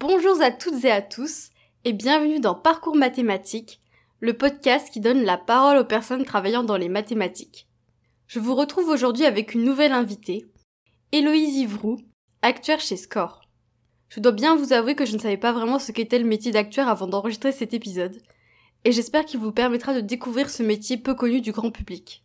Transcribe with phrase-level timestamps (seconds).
[0.00, 1.50] Bonjour à toutes et à tous
[1.84, 3.80] et bienvenue dans Parcours mathématiques,
[4.20, 7.66] le podcast qui donne la parole aux personnes travaillant dans les mathématiques.
[8.28, 10.46] Je vous retrouve aujourd'hui avec une nouvelle invitée,
[11.10, 11.98] Héloïse Ivroux,
[12.42, 13.40] actuaire chez Score.
[14.08, 16.52] Je dois bien vous avouer que je ne savais pas vraiment ce qu'était le métier
[16.52, 18.22] d'actuaire avant d'enregistrer cet épisode,
[18.84, 22.24] et j'espère qu'il vous permettra de découvrir ce métier peu connu du grand public.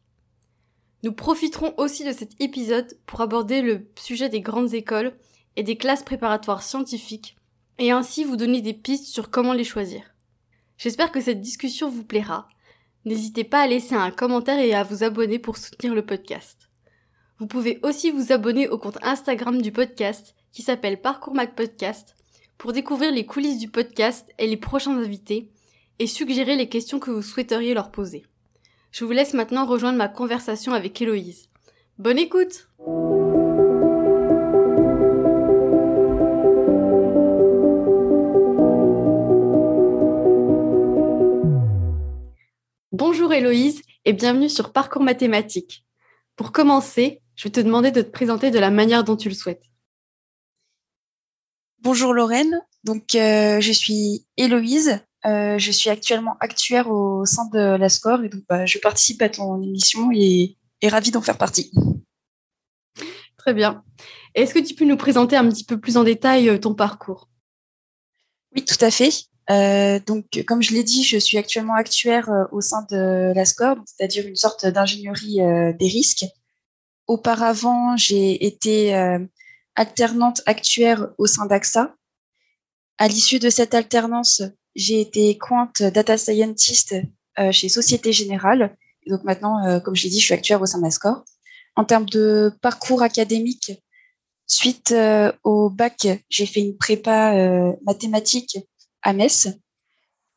[1.01, 5.17] Nous profiterons aussi de cet épisode pour aborder le sujet des grandes écoles
[5.55, 7.35] et des classes préparatoires scientifiques,
[7.79, 10.03] et ainsi vous donner des pistes sur comment les choisir.
[10.77, 12.47] J'espère que cette discussion vous plaira.
[13.05, 16.69] N'hésitez pas à laisser un commentaire et à vous abonner pour soutenir le podcast.
[17.39, 22.15] Vous pouvez aussi vous abonner au compte Instagram du podcast qui s'appelle Parcours Mac Podcast
[22.57, 25.49] pour découvrir les coulisses du podcast et les prochains invités
[25.99, 28.25] et suggérer les questions que vous souhaiteriez leur poser.
[28.91, 31.49] Je vous laisse maintenant rejoindre ma conversation avec Héloïse.
[31.97, 32.67] Bonne écoute
[43.05, 45.83] Bonjour Héloïse et bienvenue sur Parcours Mathématiques.
[46.37, 49.35] Pour commencer, je vais te demander de te présenter de la manière dont tu le
[49.35, 49.65] souhaites.
[51.79, 57.75] Bonjour Lorraine, donc euh, je suis Héloïse, euh, je suis actuellement actuaire au sein de
[57.75, 61.37] la SCORE et donc bah, je participe à ton émission et, et ravie d'en faire
[61.37, 61.73] partie.
[63.35, 63.83] Très bien.
[64.33, 67.27] Est-ce que tu peux nous présenter un petit peu plus en détail euh, ton parcours?
[68.55, 69.11] Oui, tout à fait.
[69.49, 73.45] Euh, donc, comme je l'ai dit, je suis actuellement actuaire euh, au sein de la
[73.45, 75.39] SCORE, c'est-à-dire une sorte d'ingénierie
[75.77, 76.25] des risques.
[77.07, 78.93] Auparavant, j'ai été
[79.75, 81.93] alternante actuaire au sein d'AXA.
[82.97, 84.41] À l'issue de cette alternance,
[84.75, 86.95] j'ai été quant data scientist
[87.39, 88.75] euh, chez Société Générale.
[89.07, 91.23] Donc maintenant, euh, comme je l'ai dit, je suis actuaire au sein de Mascor.
[91.75, 93.71] En termes de parcours académique,
[94.45, 97.33] suite euh, au bac, j'ai fait une prépa
[97.85, 98.57] mathématique
[99.03, 99.47] à Metz.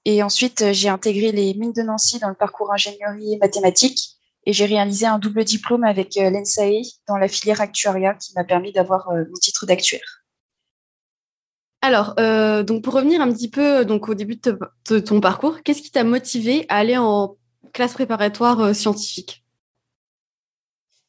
[0.05, 4.17] Et ensuite, j'ai intégré les mines de Nancy dans le parcours ingénierie et mathématiques.
[4.45, 8.73] Et j'ai réalisé un double diplôme avec l'ENSAE dans la filière actuariat qui m'a permis
[8.73, 10.27] d'avoir mon titre d'actuaire.
[11.87, 14.41] Alors, euh, donc pour revenir un petit peu donc au début
[14.89, 17.37] de, ton parcours, qu'est-ce qui t'a motivé à aller en
[17.73, 19.45] classe préparatoire euh, scientifique?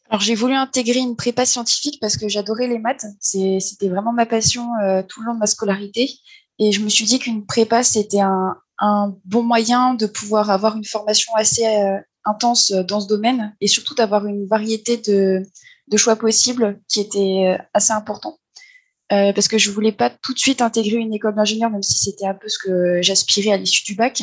[0.07, 3.07] Alors j'ai voulu intégrer une prépa scientifique parce que j'adorais les maths.
[3.19, 6.11] C'était vraiment ma passion euh, tout le long de ma scolarité.
[6.59, 8.57] Et je me suis dit qu'une prépa, c'était un,
[9.25, 11.65] bon moyen de pouvoir avoir une formation assez
[12.25, 15.43] intense dans ce domaine et surtout d'avoir une variété de,
[15.97, 18.37] choix possibles qui était assez important.
[19.13, 21.97] Euh, parce que je voulais pas tout de suite intégrer une école d'ingénieur, même si
[21.97, 24.21] c'était un peu ce que j'aspirais à l'issue du bac,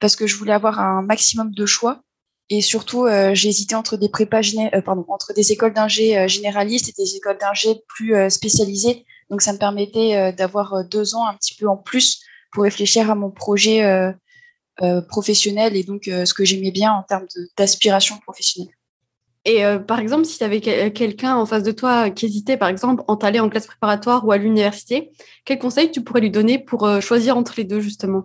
[0.00, 2.02] parce que je voulais avoir un maximum de choix.
[2.48, 6.88] Et surtout, euh, j'ai hésité entre des prépas euh, pardon, entre des écoles d'ingé généralistes
[6.88, 9.04] et des écoles d'ingé plus spécialisées.
[9.30, 12.20] Donc, ça me permettait d'avoir deux ans un petit peu en plus
[12.52, 13.82] pour réfléchir à mon projet
[15.08, 17.26] professionnel et donc ce que j'aimais bien en termes
[17.56, 18.76] d'aspiration professionnelle.
[19.46, 22.68] Et euh, par exemple, si tu avais quelqu'un en face de toi qui hésitait, par
[22.68, 25.12] exemple, en t'aller en classe préparatoire ou à l'université,
[25.44, 28.24] quel conseil tu pourrais lui donner pour euh, choisir entre les deux, justement?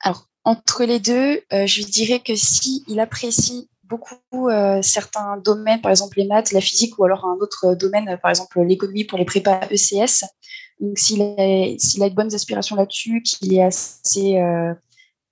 [0.00, 4.48] Alors, entre les deux, euh, je lui dirais que s'il il apprécie beaucoup
[4.82, 8.60] certains domaines, par exemple les maths, la physique, ou alors un autre domaine, par exemple
[8.62, 10.24] l'économie pour les prépas ECS,
[10.80, 14.38] donc s'il a, de bonnes aspirations là-dessus, qu'il est assez,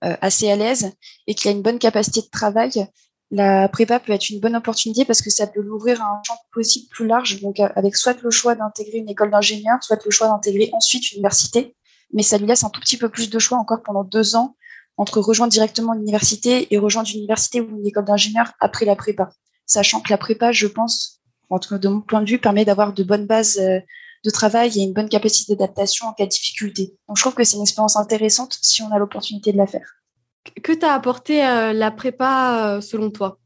[0.01, 0.93] assez à l'aise
[1.27, 2.87] et qu'il a une bonne capacité de travail,
[3.35, 6.37] la prépa peut être une bonne opportunité parce que ça peut l'ouvrir à un champ
[6.53, 10.11] possible plus large, donc euh, avec soit le choix d'intégrer une école d'ingénieur, soit le
[10.11, 11.75] choix d'intégrer ensuite une université,
[12.13, 14.57] mais ça lui laisse un tout petit peu plus de choix encore pendant deux ans
[14.97, 19.31] entre rejoindre directement l'université et rejoindre une université ou une école d'ingénieur après la prépa.
[19.67, 23.27] Sachant que la prépa, je pense, de mon point de vue, permet d'avoir de bonnes
[23.27, 23.81] bases euh,
[24.25, 26.97] de travail et une bonne capacité d'adaptation en cas de difficulté.
[27.07, 30.01] Donc je trouve que c'est une expérience intéressante si on a l'opportunité de la faire.
[30.63, 33.39] Que t'a apporté euh, la prépa euh, selon toi?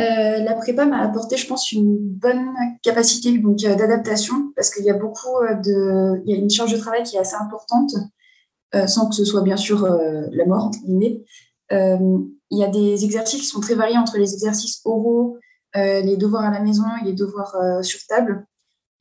[0.00, 2.48] Euh, la prépa m'a apporté, je pense, une bonne
[2.82, 6.78] capacité donc d'adaptation parce qu'il y a beaucoup de, il y a une charge de
[6.78, 7.92] travail qui est assez importante,
[8.86, 11.24] sans que ce soit bien sûr la mort entre guillemets.
[11.70, 15.36] il y a des exercices qui sont très variés entre les exercices oraux,
[15.74, 18.46] les devoirs à la maison et les devoirs sur table.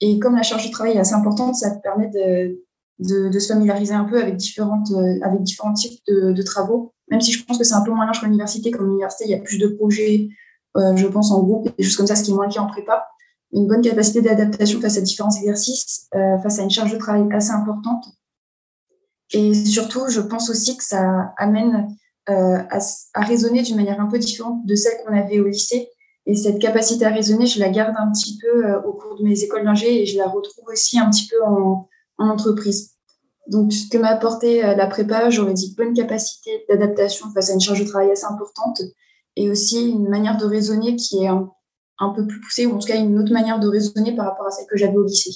[0.02, 4.06] Et comme la charge de travail est assez importante, ça permet de, se familiariser un
[4.06, 4.92] peu avec différentes,
[5.22, 8.22] avec différents types de, travaux même si je pense que c'est un peu moins large
[8.22, 8.72] qu'en université.
[8.72, 10.30] Comme l'université, il y a plus de projets,
[10.78, 12.62] euh, je pense, en groupe, des choses comme ça, ce qui est moins le cas
[12.62, 13.06] en prépa.
[13.52, 17.28] Une bonne capacité d'adaptation face à différents exercices, euh, face à une charge de travail
[17.32, 18.06] assez importante.
[19.34, 21.88] Et surtout, je pense aussi que ça amène
[22.30, 25.90] euh, à, raisonner d'une manière un peu différente de celle qu'on avait au lycée.
[26.26, 29.42] Et cette capacité à raisonner, je la garde un petit peu au cours de mes
[29.42, 31.88] écoles d'ingé et je la retrouve aussi un petit peu en,
[32.18, 32.92] en entreprise.
[33.48, 37.60] Donc, ce que m'a apporté la prépa, j'aurais dit bonne capacité d'adaptation face à une
[37.60, 38.82] charge de travail assez importante
[39.36, 41.52] et aussi une manière de raisonner qui est un,
[42.02, 44.48] un peu plus poussée, ou en tout cas une autre manière de raisonner par rapport
[44.48, 45.32] à celle que j'avais au lycée.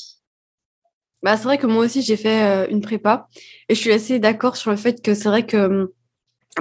[1.25, 3.27] Bah, c'est vrai que moi aussi, j'ai fait une prépa
[3.68, 5.92] et je suis assez d'accord sur le fait que c'est vrai que,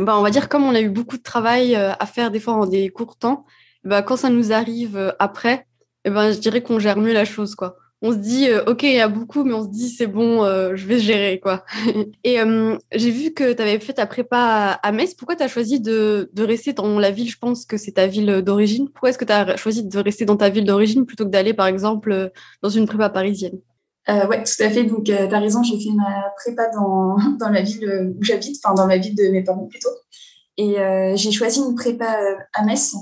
[0.00, 2.54] bah, on va dire, comme on a eu beaucoup de travail à faire des fois
[2.54, 3.44] en des courts temps,
[3.84, 5.66] bah, quand ça nous arrive après,
[6.06, 7.54] et ben, je dirais qu'on gère mieux la chose.
[7.54, 7.76] quoi.
[8.00, 10.44] On se dit, OK, il y a beaucoup, mais on se dit, c'est bon,
[10.74, 11.40] je vais gérer.
[11.40, 11.66] quoi.
[12.24, 12.38] et
[12.94, 15.12] j'ai vu que tu avais fait ta prépa à Metz.
[15.14, 17.28] Pourquoi tu as choisi de, de, rester dans la ville?
[17.28, 18.88] Je pense que c'est ta ville d'origine.
[18.88, 21.52] Pourquoi est-ce que tu as choisi de rester dans ta ville d'origine plutôt que d'aller,
[21.52, 22.30] par exemple,
[22.62, 23.60] dans une prépa parisienne?
[24.08, 24.84] Euh, oui, tout à fait.
[24.84, 28.74] Donc, euh, tu raison, j'ai fait ma prépa dans, dans la ville où j'habite, enfin,
[28.74, 29.90] dans la ville de mes parents plutôt.
[30.56, 32.94] Et euh, j'ai choisi une prépa euh, à Metz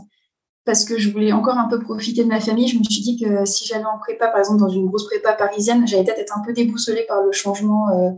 [0.65, 2.69] parce que je voulais encore un peu profiter de ma famille.
[2.69, 5.33] Je me suis dit que si j'allais en prépa, par exemple, dans une grosse prépa
[5.33, 8.11] parisienne, j'allais peut-être être un peu déboussolée par le changement euh,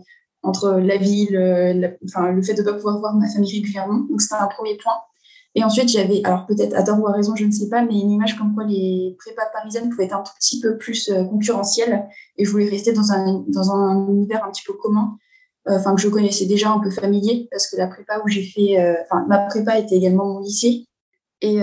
[0.42, 4.00] entre la ville, enfin, le fait de ne pas pouvoir voir ma famille régulièrement.
[4.10, 4.92] Donc, c'était un premier point.
[5.56, 8.00] Et ensuite, j'avais, alors peut-être à tort ou à raison, je ne sais pas, mais
[8.00, 11.24] une image comme quoi les prépas parisiennes pouvaient être un tout petit peu plus euh,
[11.24, 12.06] concurrentielles.
[12.36, 15.16] Et je voulais rester dans un, dans un univers un petit peu commun,
[15.68, 18.42] euh, enfin que je connaissais déjà un peu familier, parce que la prépa où j'ai
[18.42, 20.86] fait, euh, enfin ma prépa était également mon lycée.
[21.40, 21.58] Et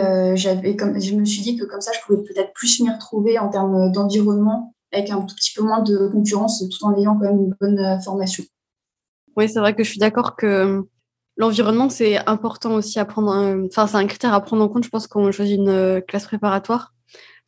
[0.77, 3.49] comme, je me suis dit que comme ça, je pouvais peut-être plus m'y retrouver en
[3.49, 7.45] termes d'environnement, avec un tout petit peu moins de concurrence, tout en ayant quand même
[7.45, 8.43] une bonne formation.
[9.35, 10.85] Oui, c'est vrai que je suis d'accord que
[11.41, 13.31] L'environnement, c'est important aussi à prendre.
[13.65, 15.99] Enfin, c'est un critère à prendre en compte, je pense, quand on choisit une euh,
[15.99, 16.93] classe préparatoire.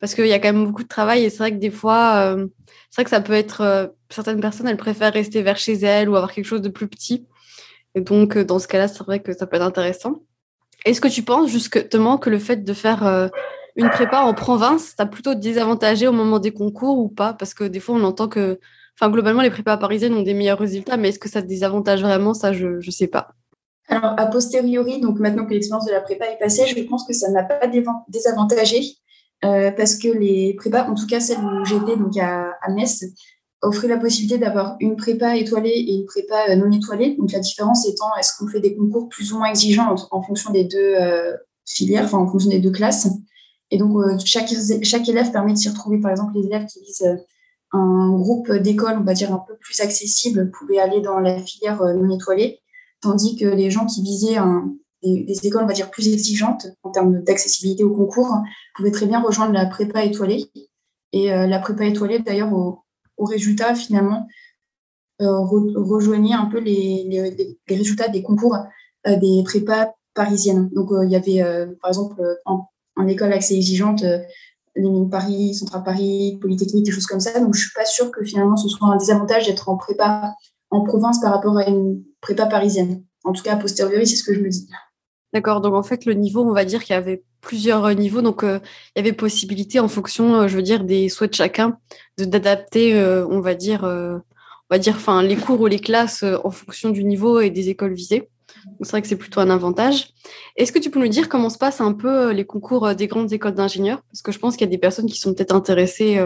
[0.00, 2.16] Parce qu'il y a quand même beaucoup de travail et c'est vrai que des fois,
[2.16, 2.48] euh,
[2.90, 3.60] c'est vrai que ça peut être.
[3.60, 6.88] Euh, certaines personnes, elles préfèrent rester vers chez elles ou avoir quelque chose de plus
[6.88, 7.28] petit.
[7.94, 10.24] Et donc, dans ce cas-là, c'est vrai que ça peut être intéressant.
[10.84, 13.30] Est-ce que tu penses justement que le fait de faire
[13.76, 17.32] une prépa en province, t'as plutôt désavantagé au moment des concours ou pas?
[17.32, 18.58] Parce que des fois, on entend que.
[18.98, 22.02] Enfin, globalement, les prépas parisiennes ont des meilleurs résultats, mais est-ce que ça te désavantage
[22.02, 22.34] vraiment?
[22.34, 23.36] Ça, je ne sais pas.
[23.88, 27.12] Alors, a posteriori, donc maintenant que l'expérience de la prépa est passée, je pense que
[27.12, 27.60] ça n'a pas
[28.08, 28.96] désavantagé
[29.44, 33.04] euh, parce que les prépas, en tout cas celle où j'étais, donc à, Metz,
[33.60, 37.16] offraient la possibilité d'avoir une prépa étoilée et une prépa euh, non étoilée.
[37.18, 40.50] Donc, la différence étant, est-ce qu'on fait des concours plus ou moins exigeants en, fonction
[40.50, 43.08] des deux euh, filières, enfin en fonction des deux classes?
[43.70, 44.48] Et donc, chaque,
[44.82, 45.98] chaque élève permet de s'y retrouver.
[45.98, 47.18] Par exemple, les élèves qui visent
[47.72, 51.82] un groupe d'écoles, on va dire, un peu plus accessible, pouvaient aller dans la filière
[51.82, 52.60] non étoilée
[53.04, 54.38] tandis que les gens qui visaient
[55.02, 58.34] des, écoles, on dire, plus exigeantes en termes d'accessibilité au concours,
[58.74, 60.50] pouvaient très bien rejoindre la prépa étoilée.
[61.12, 62.80] Et euh, la prépa étoilée, d'ailleurs, au,
[63.24, 64.26] résultat, finalement,
[65.22, 68.56] euh, rejoignait un peu les, résultats des concours
[69.06, 70.70] euh, des prépas parisiennes.
[70.70, 71.42] Donc, il y avait,
[71.80, 72.66] par exemple, en,
[73.06, 74.02] école assez exigeante,
[74.76, 77.38] les mines Paris, Central Paris, Polytechnique, des choses comme ça.
[77.38, 80.34] Donc, je ne suis pas sûre que finalement, ce soit un désavantage d'être en prépa
[80.74, 83.04] en province par rapport à une prépa parisienne.
[83.24, 84.68] En tout cas, a posteriori, c'est ce que je me dis.
[85.32, 85.60] D'accord.
[85.60, 88.22] Donc, en fait, le niveau, on va dire qu'il y avait plusieurs euh, niveaux.
[88.22, 88.60] Donc, euh,
[88.94, 91.78] il y avait possibilité, en fonction, euh, je veux dire, des souhaits de chacun,
[92.18, 92.96] d'adapter,
[93.28, 94.20] on va dire, on
[94.70, 97.94] va dire, enfin, les cours ou les classes en fonction du niveau et des écoles
[97.94, 98.30] visées.
[98.82, 100.14] c'est vrai que c'est plutôt un avantage.
[100.56, 103.32] Est-ce que tu peux nous dire comment se passent un peu les concours des grandes
[103.32, 104.02] écoles d'ingénieurs?
[104.10, 106.24] Parce que je pense qu'il y a des personnes qui sont peut-être intéressées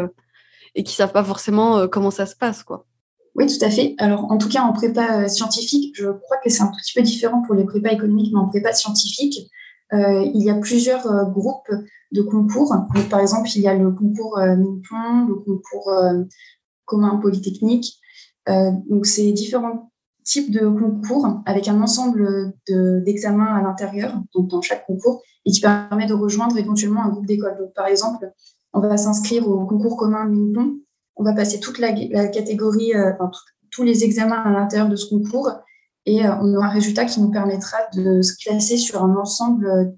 [0.75, 2.85] et qui savent pas forcément comment ça se passe, quoi.
[3.35, 3.95] Oui, tout à fait.
[3.99, 6.95] Alors, en tout cas, en prépa euh, scientifique, je crois que c'est un tout petit
[6.95, 9.49] peu différent pour les prépas économiques, mais en prépa scientifique,
[9.95, 11.71] euh, il y a plusieurs euh, groupes
[12.13, 12.75] de concours.
[13.11, 15.91] par exemple, il y a le concours euh, le concours
[16.85, 17.99] commun polytechnique.
[18.47, 19.91] donc, c'est différents
[20.25, 22.55] types de concours avec un ensemble
[23.05, 27.71] d'examens à l'intérieur, dans chaque concours, et qui permet de rejoindre éventuellement un groupe d'école.
[27.75, 28.31] Par exemple,
[28.73, 30.79] on va s'inscrire au concours commun Minpon
[31.19, 31.93] on va passer toute la,
[32.29, 33.13] catégorie, euh,
[33.71, 35.51] tous les examens à l'intérieur de ce concours
[36.07, 39.95] et euh, on aura un résultat qui nous permettra de se classer sur un ensemble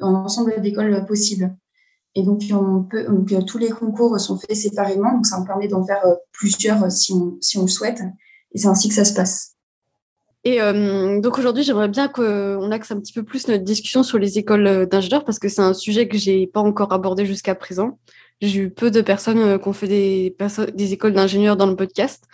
[0.00, 1.54] ensemble d'écoles possibles.
[2.14, 6.02] Et donc, euh, tous les concours sont faits séparément, donc ça nous permet d'en faire
[6.32, 8.02] plusieurs si on, si on le souhaite.
[8.52, 9.57] Et c'est ainsi que ça se passe.
[10.44, 14.38] Et donc aujourd'hui, j'aimerais bien qu'on axe un petit peu plus notre discussion sur les
[14.38, 17.98] écoles d'ingénieurs parce que c'est un sujet que j'ai pas encore abordé jusqu'à présent.
[18.40, 20.36] J'ai eu peu de personnes euh, qui ont fait des,
[20.74, 22.24] des écoles d'ingénieurs dans le podcast.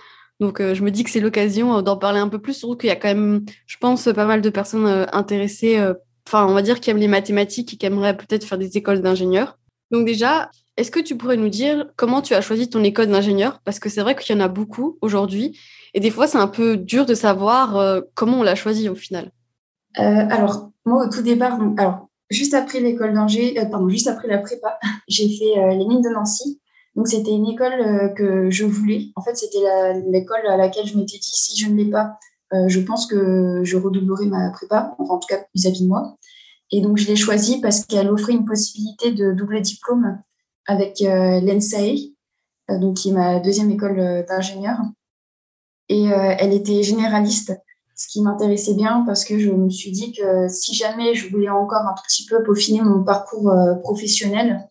[0.40, 2.76] Donc, euh, je me dis que c'est l'occasion euh, d'en parler un peu plus, surtout
[2.76, 5.78] qu'il y a quand même, je pense, pas mal de personnes intéressées,
[6.26, 9.00] enfin, on va dire, qui aiment les mathématiques et qui aimeraient peut-être faire des écoles
[9.00, 9.58] d'ingénieurs.
[9.90, 13.60] Donc, déjà, est-ce que tu pourrais nous dire comment tu as choisi ton école d'ingénieur?
[13.64, 15.58] Parce que c'est vrai qu'il y en a beaucoup aujourd'hui.
[15.94, 19.30] Et des fois, c'est un peu dur de savoir comment on l'a choisi au final.
[19.94, 24.38] alors, moi, au tout départ, alors, juste après l'école d'Angers, euh, pardon, juste après la
[24.38, 26.60] prépa, j'ai fait euh, les mines de Nancy.
[26.94, 29.08] Donc c'était une école que je voulais.
[29.16, 29.58] En fait, c'était
[30.06, 32.20] l'école à laquelle je m'étais dit si je ne l'ai pas,
[32.52, 36.16] je pense que je redoublerai ma prépa, en tout cas vis-à-vis de moi.
[36.70, 40.20] Et donc je l'ai choisie parce qu'elle offrait une possibilité de double diplôme
[40.68, 42.12] avec l'ENSAE,
[42.68, 44.78] donc qui est ma deuxième école d'ingénieur.
[45.88, 47.52] Et elle était généraliste
[47.94, 51.48] ce qui m'intéressait bien parce que je me suis dit que si jamais je voulais
[51.48, 54.66] encore un tout petit peu peaufiner mon parcours euh, professionnel,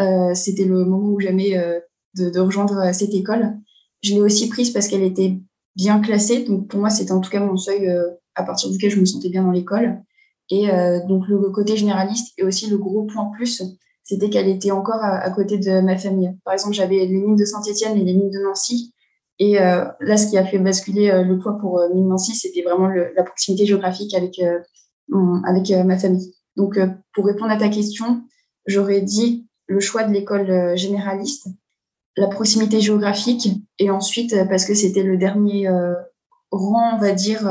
[0.00, 1.78] euh, c'était le moment où jamais euh,
[2.16, 3.56] de, rejoindre cette école.
[4.02, 5.38] Je l'ai aussi prise parce qu'elle était
[5.76, 6.44] bien classée.
[6.44, 7.90] Donc pour moi, c'était en tout cas mon seuil
[8.34, 10.02] à partir duquel je me sentais bien dans l'école.
[10.50, 10.68] Et
[11.08, 13.62] donc le côté généraliste et aussi le gros point plus,
[14.02, 16.36] c'était qu'elle était encore à, côté de ma famille.
[16.44, 18.92] Par exemple, j'avais les mines de Saint-Étienne et les mines de Nancy
[19.38, 22.62] et euh, là, ce qui a fait basculer euh, le poids pour euh, Nancy, c'était
[22.62, 24.40] vraiment la proximité géographique avec,
[25.44, 26.34] avec ma famille.
[26.56, 26.78] Donc,
[27.12, 28.22] pour répondre à ta question,
[28.66, 31.48] j'aurais dit le choix de l'école généraliste,
[32.16, 33.48] la proximité géographique,
[33.80, 35.68] et ensuite, parce que c'était le dernier
[36.52, 37.50] rang, on va dire,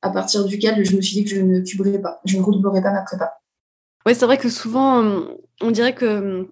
[0.00, 2.82] à partir duquel je me suis dit que je ne cuberais pas, je ne redoublerais
[2.82, 3.34] pas ma prépa.
[4.06, 5.26] Oui, c'est vrai que souvent,
[5.60, 6.48] on dirait que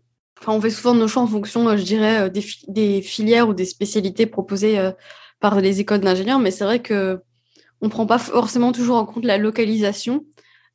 [0.46, 2.28] On fait souvent nos choix en fonction, euh, je dirais, euh,
[2.68, 4.92] des, filières ou des spécialités proposées euh,
[5.38, 7.20] par les écoles d'ingénieurs, mais c'est vrai que
[7.82, 10.26] on prend pas forcément toujours en compte la localisation.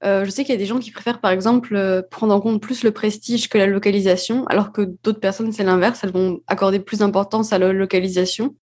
[0.03, 2.84] je sais qu'il y a des gens qui préfèrent, par exemple, prendre en compte plus
[2.84, 7.00] le prestige que la localisation, alors que d'autres personnes, c'est l'inverse, elles vont accorder plus
[7.00, 8.55] d'importance à la localisation.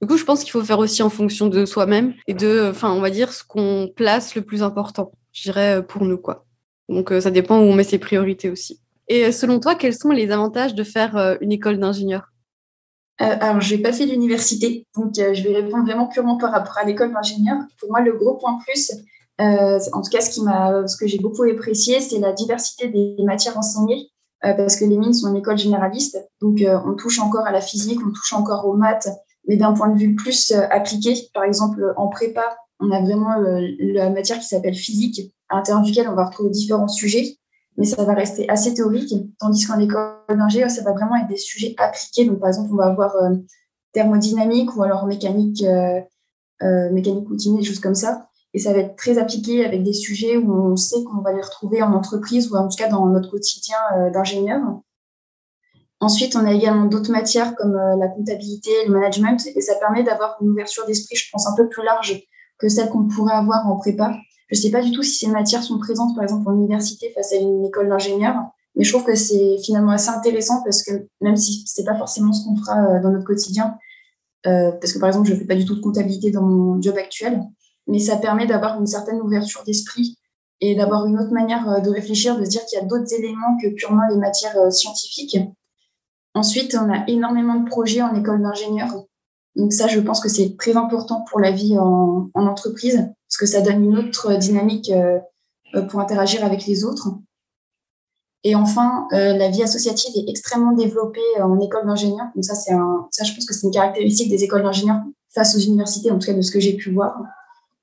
[0.00, 2.92] Du coup, je pense qu'il faut faire aussi en fonction de soi-même et de, enfin,
[2.92, 6.46] on va dire, ce qu'on place le plus important, je pour nous, quoi.
[6.88, 8.80] Donc, ça dépend où on met ses priorités aussi.
[9.08, 12.28] Et euh, selon toi, quels sont les avantages de faire euh, une école d'ingénieur?
[13.20, 16.78] Euh, alors, je n'ai pas fait l'université, donc je vais répondre vraiment purement par rapport
[16.78, 17.56] à l'école d'ingénieur.
[17.80, 18.92] Pour moi, le gros point plus,
[19.40, 24.08] en tout cas, ce, ce que j'ai beaucoup apprécié, c'est la diversité des matières enseignées,
[24.40, 27.98] parce que les mines sont une école généraliste, donc on touche encore à la physique,
[28.06, 29.08] on touche encore aux maths,
[29.48, 31.16] mais d'un point de vue plus appliqué.
[31.34, 33.34] Par exemple, en prépa, on a vraiment
[33.80, 37.36] la matière qui s'appelle physique, à l'intérieur duquel on va retrouver différents sujets
[37.78, 41.36] mais ça va rester assez théorique, tandis qu'en école d'ingé, ça va vraiment être des
[41.36, 42.26] sujets appliqués.
[42.26, 43.36] Donc, par exemple, on va avoir euh,
[43.92, 46.00] thermodynamique ou alors mécanique, euh,
[46.62, 48.28] euh, mécanique des choses comme ça.
[48.54, 51.40] Et ça va être très appliqué avec des sujets où on sait qu'on va les
[51.40, 54.60] retrouver en entreprise ou en tout cas dans notre quotidien euh, d'ingénieur.
[56.00, 60.36] Ensuite, on a également d'autres matières comme la comptabilité, le management, et ça permet d'avoir
[60.40, 62.22] une ouverture d'esprit, je pense, un peu plus large
[62.56, 64.14] que celle qu'on pourrait avoir en prépa.
[64.48, 67.10] Je ne sais pas du tout si ces matières sont présentes, par exemple, en université
[67.14, 68.34] face à une école d'ingénieur,
[68.74, 72.32] mais je trouve que c'est finalement assez intéressant parce que même si c'est pas forcément
[72.32, 73.76] ce qu'on fera euh, dans notre quotidien,
[74.46, 76.80] euh, parce que par exemple, je ne fais pas du tout de comptabilité dans mon
[76.80, 77.42] job actuel,
[77.88, 80.16] mais ça permet d'avoir une certaine ouverture d'esprit
[80.60, 83.12] et d'avoir une autre manière euh, de réfléchir, de se dire qu'il y a d'autres
[83.12, 85.38] éléments que purement les matières scientifiques.
[86.34, 88.94] Ensuite, on a énormément de projets en école d'ingénieur.
[89.58, 93.36] Donc ça, je pense que c'est très important pour la vie en, en entreprise parce
[93.38, 95.18] que ça donne une autre dynamique euh,
[95.74, 97.08] euh, pour interagir avec les autres.
[98.44, 102.26] Et enfin, euh, la vie associative est extrêmement développée en école d'ingénieur.
[102.36, 105.02] Donc ça, c'est un, ça, je pense que c'est une caractéristique des écoles d'ingénieurs
[105.34, 107.20] face aux universités, en tout cas de ce que j'ai pu voir.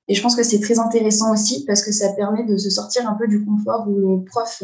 [0.08, 3.06] Et je pense que c'est très intéressant aussi parce que ça permet de se sortir
[3.08, 4.62] un peu du confort où le prof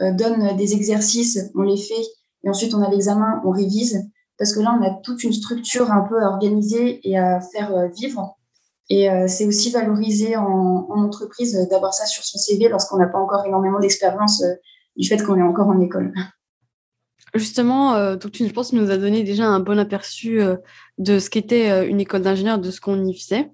[0.00, 2.02] donne des exercices, on les fait,
[2.44, 4.02] et ensuite on a l'examen, on révise.
[4.42, 7.88] Parce que là, on a toute une structure un peu à organiser et à faire
[7.94, 8.36] vivre.
[8.92, 13.18] Et euh, c'est aussi valorisé en, entreprise d'avoir ça sur son CV lorsqu'on n'a pas
[13.18, 14.52] encore énormément d'expérience euh,
[14.96, 16.12] du fait qu'on est encore en école.
[17.34, 20.40] Justement, euh, donc tu, je pense, nous a donné déjà un bon aperçu
[20.98, 23.50] de ce qu'était une école d'ingénieur, de ce qu'on y faisait.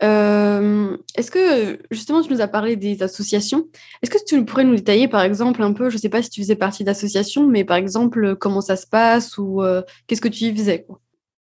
[0.00, 3.68] Est-ce que, justement, tu nous as parlé des associations.
[4.02, 6.30] Est-ce que tu pourrais nous détailler, par exemple, un peu, je ne sais pas si
[6.30, 9.62] tu faisais partie d'associations, mais par exemple, comment ça se passe ou
[10.06, 10.86] qu'est-ce que tu y faisais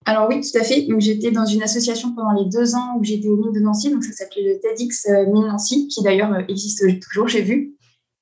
[0.08, 0.88] alors oui, tout à fait.
[1.00, 4.06] J'étais dans une association pendant les deux ans où j'étais au mines de Nancy, donc
[4.06, 7.76] ça s'appelait le TEDx euh, Mine Nancy, qui d'ailleurs euh, existe toujours, j'ai vu.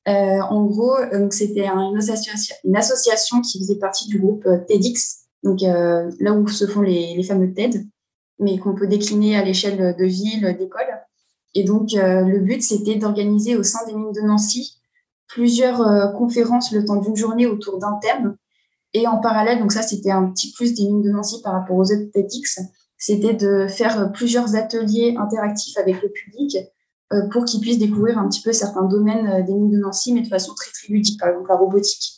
[0.07, 0.95] Euh, en gros,
[1.29, 6.65] c'était une association, une association qui faisait partie du groupe TEDx, donc là où se
[6.67, 7.87] font les, fameux TED,
[8.39, 11.01] mais qu'on peut décliner à l'échelle de villes, d'écoles.
[11.53, 14.77] Et donc le but, c'était d'organiser au sein des mines de Nancy
[15.27, 18.35] plusieurs conférences le temps d'une journée autour d'un thème
[18.95, 21.75] et en parallèle, donc ça, c'était un petit plus des mines de Nancy par rapport
[21.75, 22.61] aux TEDx,
[22.97, 26.57] c'était de faire plusieurs ateliers interactifs avec le public
[27.11, 30.13] euh, pour qu'ils puissent découvrir un petit peu certains domaines euh, des mines de Nancy,
[30.13, 32.14] mais de façon très, très ludique, par exemple la robotique.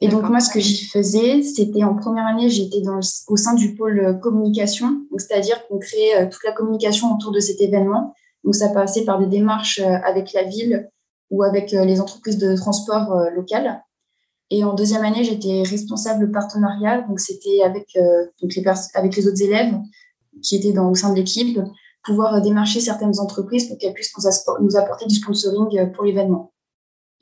[0.00, 2.82] Et donc, moi, ce que j'y faisais, c'était en première année, j'étais
[3.28, 7.60] au sein du pôle communication, c'est-à-dire qu'on créait euh, toute la communication autour de cet
[7.60, 8.12] événement.
[8.42, 10.90] Donc, ça passait par des démarches avec la ville
[11.30, 13.82] ou avec les entreprises de transport locales.
[14.50, 17.96] Et en deuxième année, j'étais responsable partenariat, donc c'était avec,
[18.42, 19.74] donc les avec les autres élèves
[20.42, 21.58] qui étaient dans, au sein de l'équipe,
[22.04, 24.12] pouvoir démarcher certaines entreprises pour qu'elles puissent
[24.60, 26.52] nous, apporter du sponsoring pour l'événement.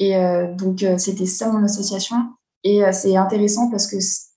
[0.01, 0.15] Et
[0.59, 2.17] donc, c'était ça mon association.
[2.65, 3.97] Et c'est intéressant parce que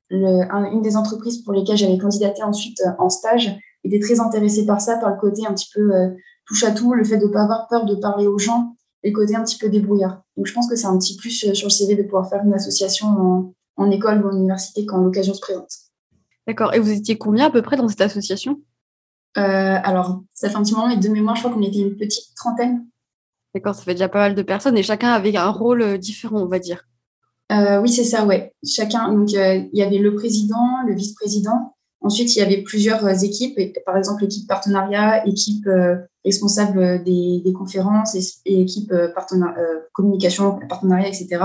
[0.10, 4.82] une des entreprises pour lesquelles j'avais candidaté ensuite euh, en stage était très intéressée par
[4.82, 6.10] ça, par le côté un petit peu euh,
[6.48, 9.12] touche à tout, le fait de ne pas avoir peur de parler aux gens et
[9.12, 10.22] le côté un petit peu débrouillard.
[10.38, 12.44] Donc je pense que c'est un petit plus euh, sur le CV de pouvoir faire
[12.44, 15.70] une association en, école ou en université quand l'occasion se présente.
[16.48, 16.74] D'accord.
[16.74, 18.62] Et vous étiez combien à peu près dans cette association?
[19.38, 22.34] Alors, ça fait un petit moment, mais de mémoire, je crois qu'on était une petite
[22.38, 22.86] trentaine.
[23.54, 26.48] D'accord, ça fait déjà pas mal de personnes et chacun avait un rôle différent, on
[26.48, 26.86] va dire.
[27.52, 28.54] Euh, oui, c'est ça, ouais.
[28.66, 31.76] Chacun, donc euh, il y avait le président, le vice-président.
[32.02, 35.68] Ensuite, il y avait plusieurs euh, équipes, par exemple l'équipe partenariat, équipe
[36.24, 38.92] responsable des, conférences et, équipe
[39.94, 41.44] communication, partenariat, etc.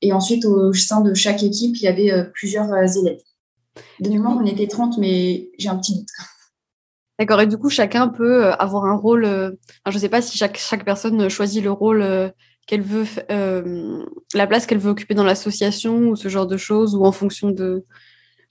[0.00, 3.20] Et ensuite, au sein de chaque équipe, il y avait plusieurs élèves.
[4.00, 6.08] De mémoire, on était 30, mais j'ai un petit doute.
[7.18, 7.40] D'accord.
[7.40, 9.24] Et du coup, chacun peut avoir un rôle.
[9.24, 12.32] je ne sais pas si chaque, chaque personne choisit le rôle
[12.66, 14.04] qu'elle veut, euh,
[14.34, 17.50] la place qu'elle veut occuper dans l'association ou ce genre de choses, ou en fonction
[17.50, 17.84] de,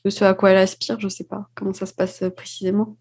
[0.06, 2.98] de ce à quoi elle aspire, je sais pas comment ça se passe euh, précisément.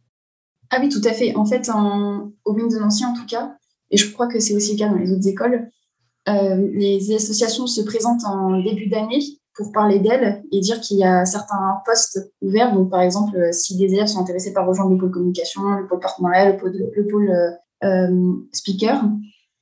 [0.71, 1.35] Ah oui, tout à fait.
[1.37, 3.57] En fait, en, au mine de Nancy, en tout cas,
[3.91, 5.69] et je crois que c'est aussi le cas dans les autres écoles,
[6.29, 9.21] euh, les associations se présentent en début d'année
[9.55, 12.73] pour parler d'elles et dire qu'il y a certains postes ouverts.
[12.73, 16.01] Donc, par exemple, si des élèves sont intéressés par rejoindre le pôle communication, le pôle
[16.01, 19.05] partenariat, le pôle, le pôle speaker,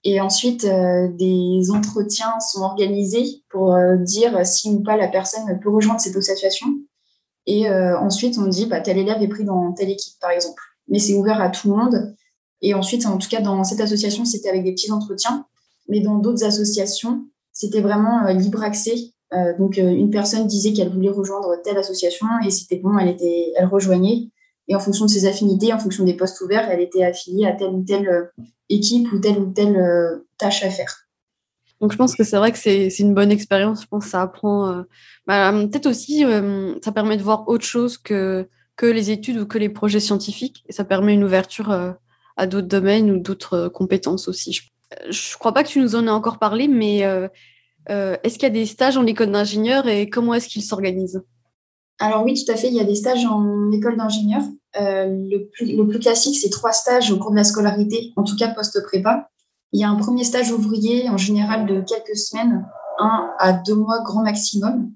[0.02, 5.42] et ensuite, euh, des entretiens sont organisés pour euh, dire si ou pas la personne
[5.60, 6.68] peut rejoindre cette association.
[7.46, 10.62] Et euh, ensuite, on dit bah, tel élève est pris dans telle équipe, par exemple.
[10.88, 12.14] Mais c'est ouvert à tout le monde.
[12.62, 15.46] Et ensuite, en tout cas, dans cette association, c'était avec des petits entretiens.
[15.88, 19.12] Mais dans d'autres associations, c'était vraiment libre accès.
[19.58, 23.66] donc, une personne disait qu'elle voulait rejoindre telle association et c'était bon, elle, était, elle
[23.66, 24.28] rejoignait.
[24.70, 27.52] Et en fonction de ses affinités, en fonction des postes ouverts, elle était affiliée à
[27.52, 28.30] telle ou telle
[28.68, 31.08] équipe ou telle ou telle euh, tâche à faire.
[31.80, 33.82] Donc je pense que c'est vrai que c'est une bonne expérience.
[33.82, 34.70] Je pense que ça apprend.
[34.70, 34.82] Euh,
[35.26, 39.46] bah, peut-être aussi, euh, ça permet de voir autre chose que, que les études ou
[39.46, 40.62] que les projets scientifiques.
[40.68, 41.72] Et ça permet une ouverture
[42.36, 44.60] à d'autres domaines ou d'autres compétences aussi.
[45.08, 46.98] Je ne crois pas que tu nous en aies encore parlé, mais
[47.88, 51.22] est-ce qu'il y a des stages en école d'ingénieur et comment est-ce qu'ils s'organisent?
[51.98, 54.42] Alors oui, tout à fait, il y a des stages en école d'ingénieur.
[54.76, 58.48] Euh, le, plus, classique, c'est trois stages au cours de la scolarité, en tout cas
[58.48, 59.28] post-prépa.
[59.72, 62.66] Il y a un premier stage ouvrier, en général de quelques semaines,
[62.98, 64.92] un à deux mois grand maximum,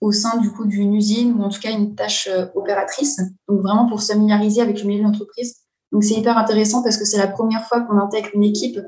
[0.00, 3.20] au sein du coup d'une usine ou en tout cas une tâche euh, opératrice.
[3.48, 5.56] Donc vraiment pour se familiariser avec le milieu de l'entreprise.
[5.92, 8.80] Donc c'est hyper intéressant parce que c'est la première fois qu'on intègre une équipe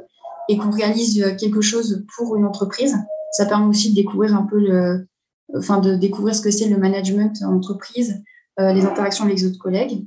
[0.48, 2.96] et qu'on réalise euh, quelque chose pour une entreprise.
[3.32, 5.06] Ça permet aussi de découvrir un peu le,
[5.56, 8.22] enfin de découvrir ce que c'est le management en entreprise,
[8.58, 10.06] les interactions avec les autres collègues.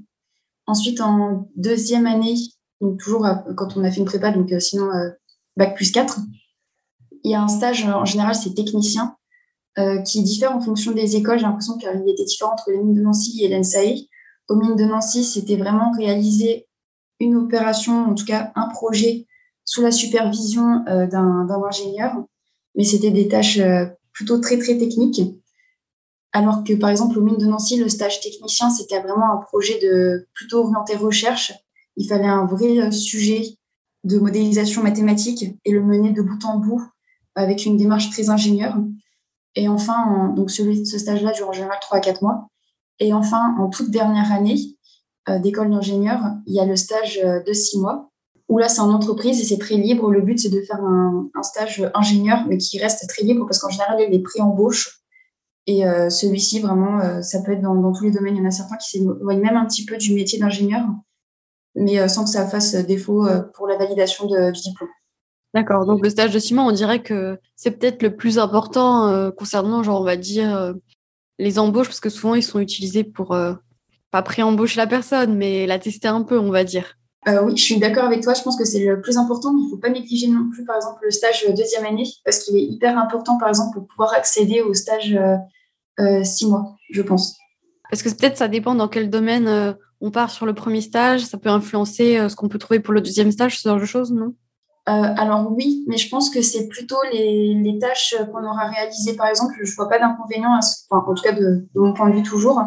[0.68, 2.36] Ensuite, en deuxième année,
[3.00, 5.10] toujours quand on a fait une prépa, donc euh, sinon euh,
[5.58, 6.20] bac plus 4,
[7.24, 9.16] il y a un stage, en général, c'est technicien,
[10.06, 11.40] qui diffère en fonction des écoles.
[11.40, 14.08] J'ai l'impression qu'il était différent entre les mines de Nancy et l'ENSAE.
[14.48, 16.68] Aux mines de Nancy, c'était vraiment réaliser
[17.20, 19.26] une opération, en tout cas un projet,
[19.66, 22.14] sous la supervision d'un ingénieur.
[22.76, 23.60] Mais c'était des tâches
[24.14, 25.20] plutôt très, très technique.
[26.36, 29.80] Alors que, par exemple, au mine de Nancy, le stage technicien, c'était vraiment un projet
[29.82, 31.54] de plutôt orienté recherche.
[31.96, 33.42] Il fallait un vrai euh, sujet
[34.04, 36.84] de modélisation mathématique et le mener de bout en bout
[37.36, 38.76] avec une démarche très ingénieure.
[39.56, 42.50] Et enfin, donc celui, ce stage-là dure en général 3 à 4 mois.
[43.00, 44.78] Et enfin, en toute dernière année
[45.30, 48.12] euh, d'école d'ingénieur, il y a le stage euh, de 6 mois
[48.50, 50.12] où là, c'est en entreprise et c'est très libre.
[50.12, 53.70] Le but, c'est de faire un, stage ingénieur, mais qui reste très libre parce qu'en
[53.70, 55.05] général, il y a des pré-embauches.
[55.68, 58.36] Et euh, celui-ci, vraiment, euh, ça peut être dans, tous les domaines.
[58.36, 60.84] Il y en a certains qui s'éloignent même un petit peu du métier d'ingénieur,
[61.76, 64.90] mais euh, sans que ça fasse défaut pour la validation du diplôme.
[65.54, 65.86] D'accord.
[65.86, 70.02] Donc, le stage de ciment, on dirait que c'est peut-être le plus important concernant, genre,
[70.02, 70.74] on va dire,
[71.40, 73.36] les embauches, parce que souvent, ils sont utilisés pour,
[74.12, 76.98] pas pré-embaucher la personne, mais la tester un peu, on va dire.
[77.28, 78.34] Euh, oui, je suis d'accord avec toi.
[78.34, 79.52] Je pense que c'est le plus important.
[79.58, 82.56] Il ne faut pas négliger non plus, par exemple, le stage deuxième année, parce qu'il
[82.56, 85.18] est hyper important, par exemple, pour pouvoir accéder au stage
[86.24, 87.38] six mois, je pense.
[87.90, 91.22] Parce que peut-être ça dépend dans quel domaine on part sur le premier stage.
[91.22, 94.12] Ça peut influencer ce qu'on peut trouver pour le deuxième stage, ce genre de choses,
[94.12, 94.34] non?
[94.88, 99.16] Euh, alors oui, mais je pense que c'est plutôt les, les tâches qu'on aura réalisées.
[99.16, 102.12] Par exemple, je ne vois pas d'inconvénient, enfin, en tout cas de, de, mon point
[102.12, 102.62] de vue toujours,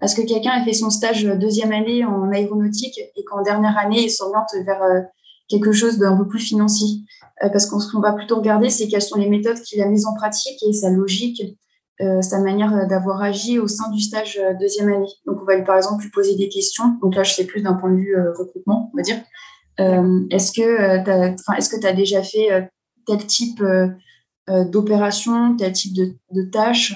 [0.00, 3.78] à ce que quelqu'un ait fait son stage deuxième année en aéronautique et qu'en dernière
[3.78, 5.00] année, il s'oriente vers euh,
[5.48, 7.04] quelque chose d'un peu plus financier.
[7.44, 9.86] Euh, parce qu'on ce qu'on va plutôt regarder, c'est quelles sont les méthodes qu'il a
[9.86, 11.56] mises en pratique et sa logique
[12.20, 15.08] sa manière d'avoir agi au sein du stage deuxième année.
[15.26, 16.98] Donc, on va lui, par exemple, lui poser des questions.
[17.02, 19.16] Donc là, je sais plus d'un point de vue recrutement, on va dire.
[20.30, 22.70] est-ce que tu as, déjà fait
[23.06, 23.62] tel type
[24.48, 26.94] d'opération, tel type de, tâche?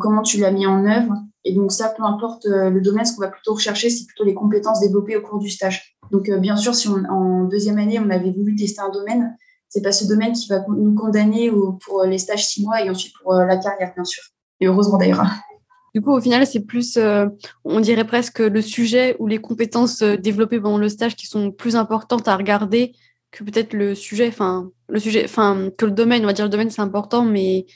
[0.00, 1.14] Comment tu l'as mis en œuvre?
[1.44, 4.34] Et donc, ça, peu importe le domaine, ce qu'on va plutôt rechercher, c'est plutôt les
[4.34, 5.96] compétences développées au cours du stage.
[6.12, 9.36] Donc, bien sûr, si en deuxième année, on avait voulu tester un domaine,
[9.68, 11.50] c'est pas ce domaine qui va nous condamner
[11.84, 14.22] pour les stages six mois et ensuite pour euh, la carrière, bien sûr.
[14.60, 15.24] Et heureusement d'ailleurs.
[15.94, 17.26] Du coup, au final, c'est plus, euh,
[17.64, 21.50] on dirait presque le sujet ou les compétences euh, développées pendant le stage qui sont
[21.50, 22.92] plus importantes à regarder
[23.30, 26.22] que peut-être le sujet, enfin, le sujet, enfin, que le domaine.
[26.22, 27.66] On va dire le domaine, c'est important, mais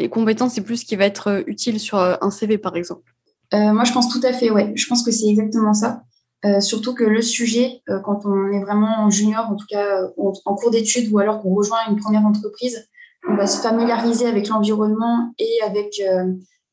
[0.00, 3.14] les compétences, c'est plus ce qui va être utile sur un CV, par exemple.
[3.52, 4.72] moi, je pense tout à fait, ouais.
[4.76, 6.02] Je pense que c'est exactement ça.
[6.44, 10.02] Euh, surtout que le sujet, euh, quand on est vraiment en junior, en tout cas
[10.02, 10.08] euh,
[10.44, 12.88] en, cours d'études, ou alors qu'on rejoint une première entreprise,
[13.26, 16.00] on va se familiariser avec l'environnement et avec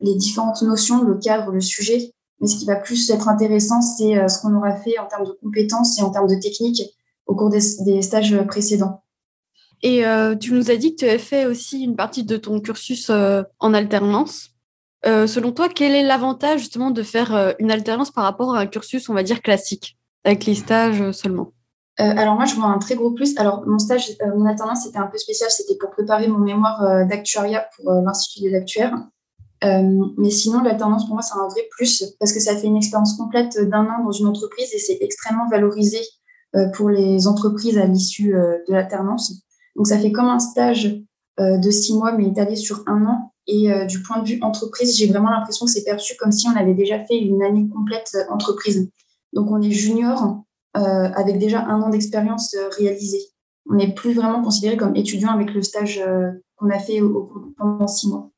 [0.02, 2.12] les différentes notions, le cadre, le sujet.
[2.40, 5.32] Mais ce qui va plus être intéressant, c'est ce qu'on aura fait en termes de
[5.42, 6.84] compétences et en termes de techniques
[7.26, 9.04] au cours des, stages précédents.
[9.82, 10.04] Et
[10.40, 13.74] tu nous as dit que tu avais fait aussi une partie de ton cursus en
[13.74, 14.56] alternance.
[15.06, 18.60] Euh, selon toi, quel est l'avantage justement de faire euh, une alternance par rapport à
[18.60, 21.12] un cursus, on va dire, classique, avec les stages
[22.00, 23.38] euh, alors moi, je vois un très gros plus.
[23.38, 25.50] Alors mon stage, mon alternance, c'était un peu spécial.
[25.50, 28.94] C'était pour préparer mon mémoire d'actuariat pour l'Institut des actuaires.
[29.62, 33.16] mais sinon, l'alternance, pour moi, c'est un vrai plus parce que ça fait une expérience
[33.16, 36.00] complète d'un an dans une entreprise et c'est extrêmement valorisé
[36.74, 39.34] pour les entreprises à l'issue de l'alternance.
[39.78, 41.02] Donc, ça fait comme un stage
[41.40, 43.32] de six mois, mais étalé sur un an.
[43.48, 46.48] Et euh, du point de vue entreprise, j'ai vraiment l'impression que c'est perçu comme si
[46.48, 48.90] on avait déjà fait une année complète euh, entreprise.
[49.34, 50.44] Donc on est junior
[50.76, 53.22] euh, avec déjà un an d'expérience réalisée.
[53.70, 56.04] On n'est plus vraiment considéré comme étudiant avec le stage
[56.56, 57.02] qu'on a fait
[57.58, 58.30] pendant six mois.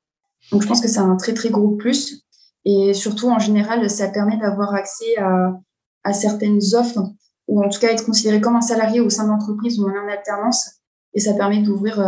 [0.51, 2.23] Donc je pense que c'est un très très gros plus.
[2.63, 7.03] Et surtout, en général, ça permet d'avoir accès à, certaines offres,
[7.47, 10.07] ou en tout cas être considéré comme un salarié au sein de l'entreprise est en
[10.09, 10.79] alternance.
[11.13, 12.01] Et ça permet d'ouvrir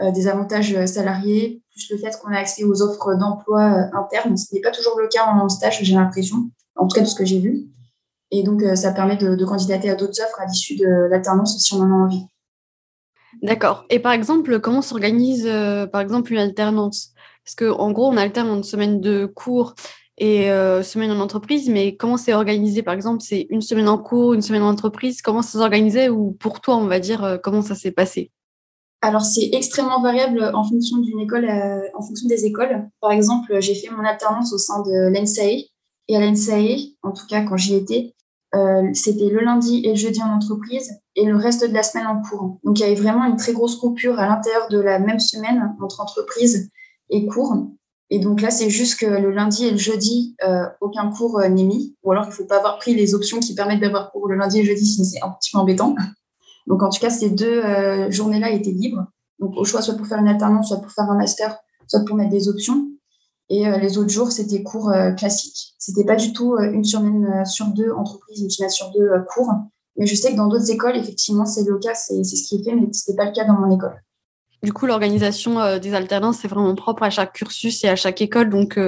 [0.00, 4.54] des avantages salariés, plus le fait qu'on a accès aux offres d'emploi euh, internes, ce
[4.54, 7.24] n'est pas toujours le cas en stage, j'ai l'impression, en tout cas de ce que
[7.24, 7.66] j'ai vu.
[8.32, 11.74] Et donc, euh, ça permet de, candidater à d'autres offres à l'issue de l'alternance si
[11.74, 12.24] on en a envie.
[13.42, 13.84] D'accord.
[13.90, 17.12] Et par exemple, comment s'organise, euh, par exemple, une alternance?
[17.44, 19.74] Parce qu'en gros, on alterne une semaine de cours
[20.18, 20.44] et
[20.84, 22.84] semaine en entreprise, mais comment c'est organisé?
[22.84, 25.22] Par exemple, c'est une semaine en cours, une semaine en entreprise.
[25.22, 28.30] Comment ça s'organisait ou pour toi, on va dire, comment ça s'est passé?
[29.04, 32.88] Alors, c'est extrêmement variable en fonction d'une école, euh, en fonction des écoles.
[33.00, 35.66] Par exemple, j'ai fait mon alternance au sein de l'ENSAE.
[36.08, 38.14] Et à l'ENSAE, en tout cas quand j'y étais,
[38.54, 42.06] euh, c'était le lundi et le jeudi en entreprise et le reste de la semaine
[42.06, 42.58] en cours.
[42.64, 45.74] Donc, il y avait vraiment une très grosse coupure à l'intérieur de la même semaine
[45.80, 46.70] entre entreprise
[47.10, 47.54] et cours.
[48.10, 51.64] Et donc là, c'est juste que le lundi et le jeudi, euh, aucun cours n'est
[51.64, 51.96] mis.
[52.02, 54.36] Ou alors, il ne faut pas avoir pris les options qui permettent d'avoir cours le
[54.36, 55.94] lundi et le jeudi, sinon c'est un petit peu embêtant.
[56.66, 59.06] Donc, en tout cas, ces deux euh, journées-là étaient libres.
[59.38, 61.56] Donc, au choix, soit pour faire une alternance, soit pour faire un master,
[61.88, 62.86] soit pour mettre des options.
[63.52, 65.74] Et euh, les autres jours, c'était cours euh, classiques.
[65.78, 69.52] C'était pas du tout une semaine sur deux entreprise, une semaine sur deux cours.
[69.96, 72.64] Mais je sais que dans d'autres écoles, effectivement, c'est le cas, c'est ce qui est
[72.64, 74.02] fait, mais ce n'était pas le cas dans mon école.
[74.62, 78.48] Du coup, l'organisation des alternances, c'est vraiment propre à chaque cursus et à chaque école.
[78.48, 78.78] Donc,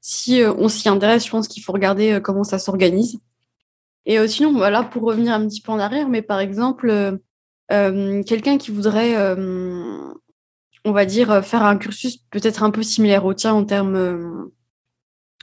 [0.00, 3.18] si on s'y intéresse, je pense qu'il faut regarder comment ça s'organise.
[4.08, 7.18] Et euh, sinon, voilà, pour revenir un petit peu en arrière, mais par exemple, euh,
[7.70, 9.14] euh, quelqu'un qui voudrait,
[10.88, 14.50] on va dire, faire un cursus peut-être un peu similaire au tien en termes,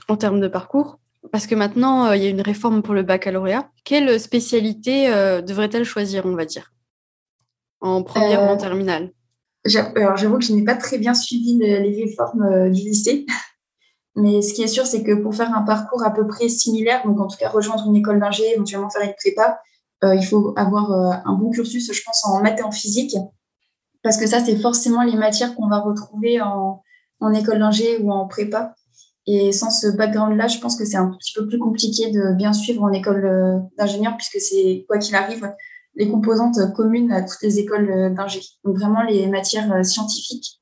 [0.08, 0.98] en termes de parcours,
[1.32, 3.70] parce que maintenant, il y a une réforme pour le baccalauréat.
[3.84, 5.08] Quelle spécialité
[5.46, 6.72] devrait-elle choisir, on va dire,
[7.80, 9.12] en première ou en terminale?
[9.96, 13.26] Alors, j'avoue que je n'ai pas très bien suivi les réformes du lycée.
[14.16, 17.02] Mais ce qui est sûr, c'est que pour faire un parcours à peu près similaire,
[17.04, 19.60] donc en tout cas rejoindre une école d'ingé, éventuellement faire une prépa,
[20.04, 23.14] euh, il faut avoir euh, un bon cursus, je pense, en maths et en physique.
[24.06, 26.80] Parce que ça, c'est forcément les matières qu'on va retrouver en,
[27.34, 28.74] école d'ingé ou en prépa.
[29.26, 32.52] Et sans ce background-là, je pense que c'est un petit peu plus compliqué de bien
[32.52, 35.52] suivre en école euh, d'ingénieur, puisque c'est, quoi qu'il arrive,
[35.96, 38.40] les composantes communes à toutes les écoles d'ingé.
[38.64, 40.60] Donc vraiment les matières scientifiques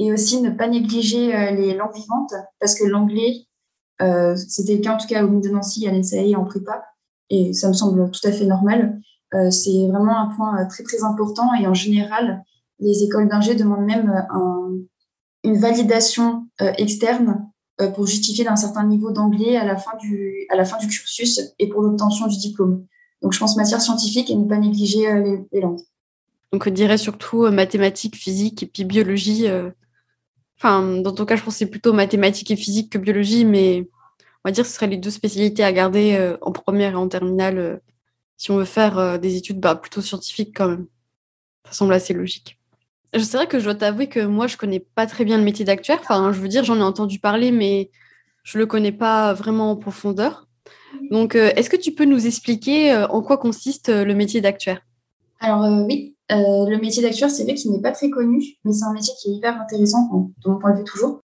[0.00, 3.46] et aussi ne pas négliger euh, les langues vivantes, parce que l'anglais,
[4.00, 6.82] euh, c'était le cas en tout cas au Mines de Nancy, à l'ENSAE en prépa,
[7.28, 8.98] et ça me semble tout à fait normal.
[9.34, 12.42] Euh, c'est vraiment un point très très important, et en général,
[12.80, 14.12] les écoles d'ingé demandent même
[15.44, 16.46] une validation
[16.78, 17.46] externe
[17.94, 21.40] pour justifier d'un certain niveau d'anglais à, la fin du, à la fin du cursus
[21.58, 22.84] et pour l'obtention du diplôme.
[23.22, 25.06] Donc je pense matière scientifique et ne pas négliger
[25.52, 25.80] les, langues.
[26.52, 29.46] Donc on dirait surtout mathématiques, physique et puis biologie
[30.62, 33.88] Enfin, dans ton cas, je pense que c'est plutôt mathématiques et physique que biologie, mais
[34.44, 36.96] on va dire que ce seraient les deux spécialités à garder euh, en première et
[36.96, 37.76] en terminale euh,
[38.36, 40.86] si on veut faire euh, des études bah, plutôt scientifiques quand même.
[41.64, 42.59] Ça semble assez logique.
[43.12, 45.64] C'est vrai que je dois t'avouer que moi, je connais pas très bien le métier
[45.64, 45.98] d'actuaire.
[46.00, 47.90] Enfin, je veux dire, j'en ai entendu parler, mais
[48.44, 50.46] je le connais pas vraiment en profondeur.
[51.10, 54.80] Donc, est-ce que tu peux nous expliquer en quoi consiste le métier d'actuaire
[55.40, 58.92] Alors oui, le métier d'actuaire, c'est vrai qu'il n'est pas très connu, mais c'est un
[58.92, 60.08] métier qui est hyper intéressant,
[60.44, 61.20] de mon point de vue toujours.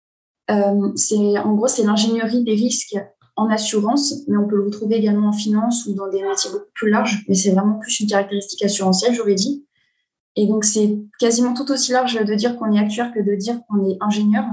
[0.50, 2.98] en gros, c'est l'ingénierie des risques
[3.36, 6.71] en assurance, mais on peut le retrouver également en finance ou dans des métiers beaucoup
[6.74, 7.24] plus larges.
[7.28, 9.64] Mais c'est vraiment plus une caractéristique assurantielle, j'aurais dit.
[10.36, 13.62] Et donc, c'est quasiment tout aussi large de dire qu'on est actuaire que de dire
[13.67, 14.45] qu'on est ingénieur,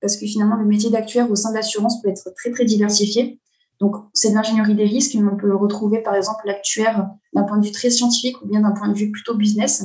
[0.00, 3.40] parce que finalement, le métier d'actuaire au sein de l'assurance peut être très, très diversifié.
[3.80, 7.58] Donc, c'est de l'ingénierie des risques, mais on peut retrouver, par exemple, l'actuaire d'un point
[7.58, 9.84] de vue très scientifique ou bien d'un point de vue plutôt business.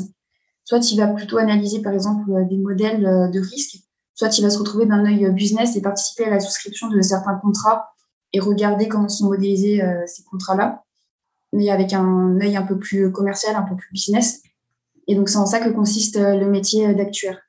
[0.66, 3.78] Soit il va plutôt analyser, par exemple, des modèles de risques,
[4.16, 7.36] soit il va se retrouver d'un œil business et participer à la souscription de certains
[7.36, 7.90] contrats
[8.34, 10.84] et regarder comment sont modélisés euh, ces contrats-là,
[11.54, 14.42] mais avec un œil un peu plus commercial, un peu plus business.
[15.08, 17.40] Et donc, c'est en ça que consiste euh, le métier d'actuaire.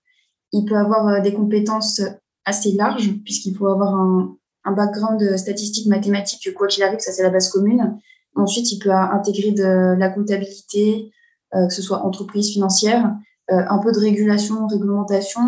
[0.52, 2.00] Il peut avoir euh, des compétences
[2.44, 7.22] assez larges, puisqu'il faut avoir un, un background statistique, mathématique, quoi qu'il arrive, ça c'est
[7.22, 7.98] la base commune.
[8.34, 11.10] Ensuite, il peut intégrer de la comptabilité,
[11.52, 13.16] que ce soit entreprise financière,
[13.48, 15.40] un peu de régulation, réglementation,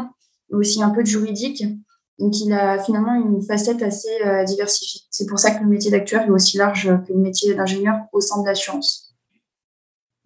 [0.50, 1.62] mais aussi un peu de juridique.
[2.18, 5.02] Donc, il a finalement une facette assez euh, diversifiée.
[5.10, 8.20] C'est pour ça que le métier d'actuaire est aussi large que le métier d'ingénieur au
[8.20, 9.07] sein de l'assurance.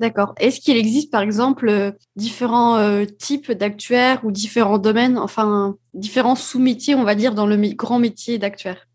[0.02, 0.34] D'accord.
[0.40, 6.34] Est-ce qu'il existe, par exemple, euh, différents euh, types d'actuaires ou différents domaines, enfin, différents
[6.34, 8.88] sous-métiers, on va dire, dans le grand métier d'actuaire?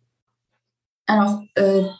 [1.08, 1.40] Alors,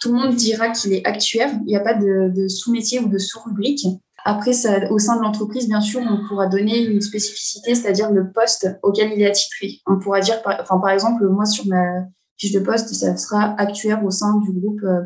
[0.02, 1.50] tout le monde dira qu'il est actuaire.
[1.62, 3.88] Il n'y a pas de, sous-métier ou de sous-rubrique.
[4.26, 4.52] Après,
[4.92, 9.14] au sein de l'entreprise, bien sûr, on pourra donner une spécificité, c'est-à-dire le poste auquel
[9.14, 9.80] il est attitré.
[9.86, 12.04] On pourra dire, par, exemple, moi, sur ma
[12.36, 15.02] fiche de poste, ça sera actuaire au sein du groupe euh,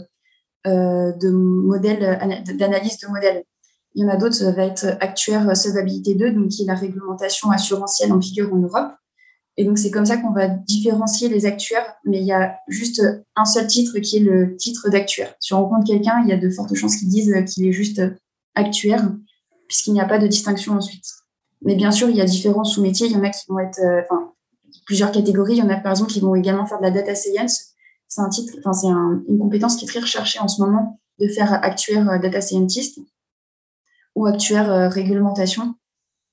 [0.65, 3.43] euh de d'analyse de modèles.
[3.95, 6.75] Il y en a d'autres, ça va être actuaire solvabilité 2, donc qui est la
[6.75, 8.91] réglementation assurantielle en vigueur en Europe.
[9.57, 13.01] Et donc, c'est comme ça qu'on va différencier les actuaires, mais il y a juste
[13.35, 15.35] un seul titre qui est le titre d'actuaire.
[15.39, 18.01] Si on rencontre quelqu'un, il y a de fortes chances qu'ils disent qu'il est juste
[18.55, 19.11] actuaire,
[19.67, 21.05] puisqu'il n'y a pas de distinction ensuite.
[21.63, 23.07] Mais bien sûr, il y a différents sous-métiers.
[23.07, 24.31] Il y en a qui vont être, euh, enfin,
[24.85, 25.53] plusieurs catégories.
[25.53, 27.73] Il y en a par exemple qui vont également faire de la data science.
[28.07, 31.27] C'est un titre, enfin, c'est une compétence qui est très recherchée en ce moment de
[31.27, 32.99] faire actuaire euh, data scientist
[34.15, 35.75] ou actuaire euh, réglementation.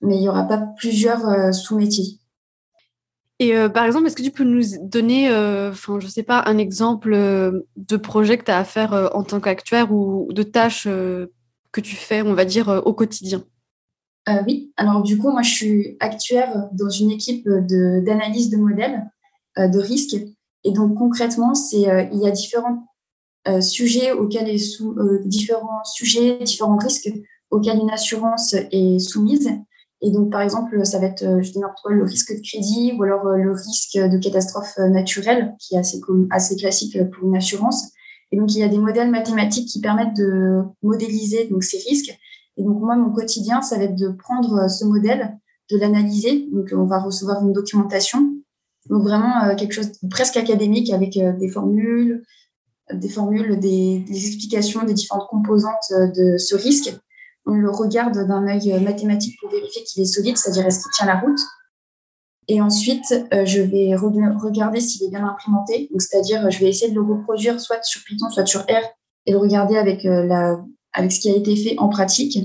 [0.00, 2.20] Mais il n'y aura pas plusieurs sous-métiers.
[3.40, 7.10] Et par exemple, est-ce que tu peux nous donner, enfin, je sais pas, un exemple
[7.76, 10.86] de projet que tu as à faire en tant qu'actuaire ou de tâches
[11.72, 13.44] que tu fais, on va dire, euh, au quotidien?
[14.28, 19.06] Euh, Oui, alors du coup, moi, je suis actuaire dans une équipe d'analyse de, modèles
[19.58, 20.16] euh, de risques.
[20.64, 22.84] Et donc, concrètement, c'est il y a différents
[23.60, 27.10] sujets auxquels est sous, différents sujets, différents risques
[27.50, 29.50] auxquels une assurance est soumise.
[30.00, 32.92] Et donc, par exemple, ça va être, je dis n'importe quoi, le risque de crédit
[32.96, 37.92] ou alors le risque de catastrophe naturelle, qui est assez, assez classique pour une assurance.
[38.30, 42.16] Et donc, il y a des modèles mathématiques qui permettent de modéliser donc, ces risques.
[42.56, 45.38] Et donc, moi, mon quotidien, ça va être de prendre euh, ce modèle,
[45.70, 46.48] de l'analyser.
[46.52, 48.34] Donc, on va recevoir une documentation.
[48.90, 52.24] Donc, vraiment euh, quelque chose de presque académique avec euh, des formules,
[52.92, 56.98] des formules, des, explications des différentes composantes de ce risque.
[57.48, 61.06] On le regarde d'un œil mathématique pour vérifier qu'il est solide, c'est-à-dire est-ce qu'il tient
[61.06, 61.40] la route.
[62.46, 65.88] Et ensuite, euh, je vais regarder s'il est bien implémenté.
[65.98, 68.84] C'est-à-dire, je vais essayer de le reproduire soit sur Python, soit sur R,
[69.24, 70.60] et le regarder avec, euh, la,
[70.92, 72.38] avec ce qui a été fait en pratique.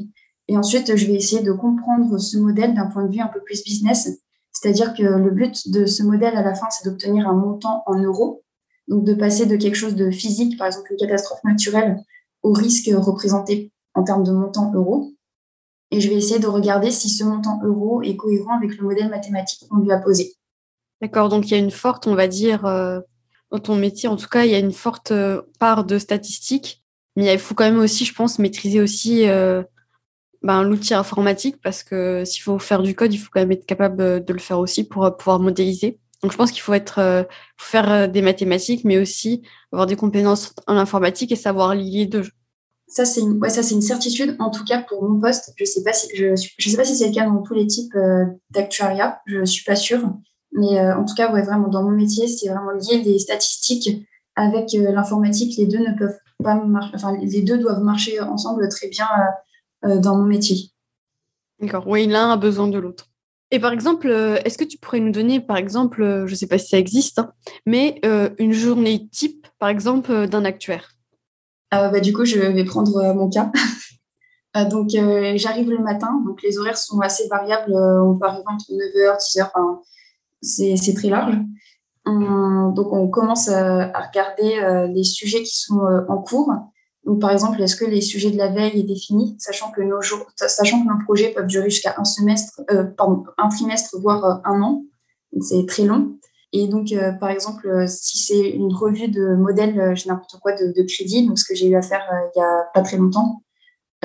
[0.48, 3.42] Et ensuite, je vais essayer de comprendre ce modèle d'un point de vue un peu
[3.42, 4.10] plus business.
[4.54, 8.00] C'est-à-dire que le but de ce modèle à la fin, c'est d'obtenir un montant en
[8.02, 8.42] euros.
[8.88, 11.98] Donc, de passer de quelque chose de physique, par exemple une catastrophe naturelle,
[12.42, 15.14] au risque représenté en termes de montant euros
[15.94, 19.10] et je vais essayer de regarder si ce montant euro est cohérent avec le modèle
[19.10, 20.34] mathématique qu'on lui a posé.
[21.02, 23.00] D'accord, donc il y a une forte, on va dire, euh,
[23.52, 26.84] dans ton métier, en tout cas, il y a une forte euh, part de statistiques,
[27.16, 29.62] mais il faut quand même aussi, je pense, maîtriser aussi euh,
[30.42, 33.68] ben, l'outil informatique parce que s'il faut faire du code, il faut quand même être
[33.68, 36.00] capable de le faire aussi pour pouvoir modéliser.
[36.24, 37.28] Donc je pense qu'il faut être,
[37.58, 42.06] faut faire des mathématiques, mais aussi avoir des compétences en informatique et savoir lier les
[42.08, 42.24] deux.
[42.94, 44.36] Ça, c'est une, ouais, une certitude.
[44.38, 46.96] En tout cas, pour mon poste, je sais pas si, je, je sais pas si
[46.96, 49.20] c'est le cas dans tous les types euh, d'actuariat.
[49.26, 50.14] Je suis pas sûre.
[50.52, 54.76] Mais euh, en tout cas, vraiment, dans mon métier, c'est vraiment lié les statistiques avec
[54.76, 55.58] euh, l'informatique.
[55.58, 59.08] Les deux ne peuvent pas marcher, enfin, les deux doivent marcher ensemble très bien
[59.82, 60.70] dans mon métier.
[61.60, 61.88] D'accord.
[61.88, 63.08] Oui, l'un a besoin de l'autre.
[63.50, 64.08] Et par exemple,
[64.46, 67.20] est-ce que tu pourrais nous donner, par exemple, je ne sais pas si ça existe,
[67.20, 67.32] hein,
[67.66, 68.02] mais
[68.38, 70.93] une journée type, par exemple, d'un actuaire?
[71.92, 73.52] Bah, Du coup, je vais prendre mon cas.
[74.70, 77.74] donc, j'arrive le matin, donc les horaires sont assez variables.
[77.74, 79.82] on peut arriver entre 9h, 10h, enfin,
[80.42, 81.36] c'est très large.
[82.06, 86.52] donc, on commence à, regarder les sujets qui sont en cours.
[87.06, 90.02] Donc, par exemple, est-ce que les sujets de la veille est défini, sachant que nos
[90.02, 94.24] jours, sachant que nos projets peuvent durer jusqu'à un semestre, euh, pardon, un trimestre, voire
[94.24, 94.84] euh, un an.
[95.42, 96.18] C'est très long.
[96.54, 100.84] Et donc, euh, par exemple, si c'est une revue de modèle, j'ai n'importe quoi de,
[100.84, 103.44] crédit, donc ce que j'ai eu à faire il y a pas très longtemps,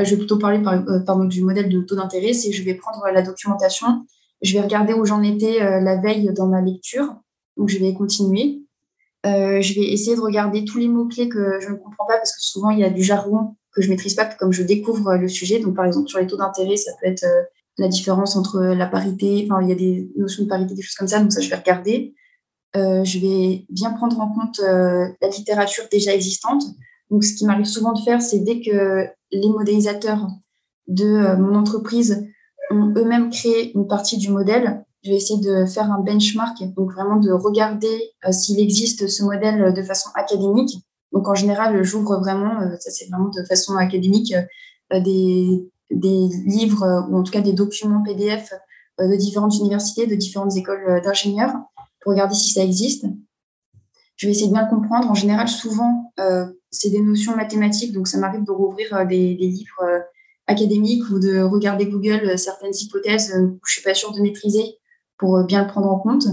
[0.03, 3.23] je vais plutôt parler par, du modèle de taux d'intérêt, c'est je vais prendre la
[3.23, 4.07] documentation,
[4.41, 7.17] je vais regarder où j'en étais la veille dans ma lecture,
[7.59, 8.63] donc je vais continuer.
[9.27, 12.35] Euh, je vais essayer de regarder tous les mots-clés que je ne comprends pas parce
[12.35, 15.29] que souvent il y a du jargon que je maîtrise pas comme je découvre le
[15.29, 15.59] sujet.
[15.59, 17.43] Donc par exemple sur les taux d'intérêt, ça peut être euh,
[17.79, 20.95] la différence entre la parité, enfin il y a des notions de parité, des choses
[20.95, 22.15] comme ça, donc ça je vais regarder.
[22.77, 26.63] Euh, je vais bien prendre en compte la littérature déjà existante.
[27.11, 30.27] Donc ce qui m'arrive souvent de faire, c'est dès que les modélisateurs
[30.87, 32.27] de mon entreprise
[32.71, 36.93] ont eux-mêmes créé une partie du modèle, je vais essayer de faire un benchmark, donc
[36.93, 40.77] vraiment de regarder euh, s'il existe ce modèle de façon académique.
[41.13, 44.35] Donc en général, j'ouvre vraiment, euh, ça c'est vraiment de façon académique,
[44.93, 48.53] euh, des, des livres ou en tout cas des documents PDF
[48.99, 51.55] de différentes universités, de différentes écoles d'ingénieurs
[52.09, 53.07] regarder si ça existe.
[54.17, 55.11] Je vais essayer de bien le comprendre.
[55.11, 56.13] En général, souvent,
[56.71, 60.03] c'est des notions mathématiques, donc ça m'arrive de rouvrir des, des livres
[60.49, 64.79] académiques ou de regarder Google certaines hypothèses que je suis pas sûre de maîtriser
[65.19, 66.27] pour euh, bien le prendre en compte.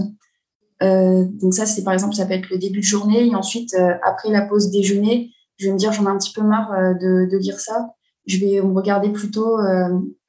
[0.82, 3.74] Euh, donc ça, c'est par exemple, ça peut être le début de journée et ensuite,
[3.74, 6.70] euh, après la pause déjeuner, je vais me dire j'en ai un petit peu marre
[7.00, 7.90] de, de, lire ça.
[8.26, 9.56] Je vais regarder plutôt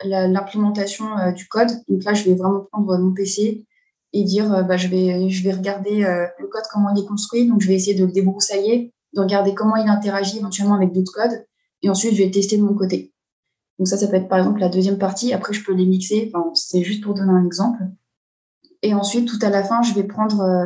[0.05, 1.05] l'implémentation
[1.35, 1.67] du code.
[1.89, 3.66] Donc là, je vais vraiment prendre mon PC
[4.23, 7.47] dire bah, je, vais, je vais regarder le code, comment il est construit.
[7.47, 11.11] Donc je vais essayer de le débroussailler, de regarder comment il interagit éventuellement avec d'autres
[11.13, 11.45] codes.
[11.81, 13.13] Et ensuite, je vais tester de mon côté.
[13.77, 15.33] Donc ça, ça peut être par exemple la deuxième partie.
[15.33, 16.31] Après, je peux les mixer.
[16.53, 17.83] C'est juste pour donner un exemple.
[18.81, 20.65] Et ensuite, tout à la fin, je vais prendre, euh,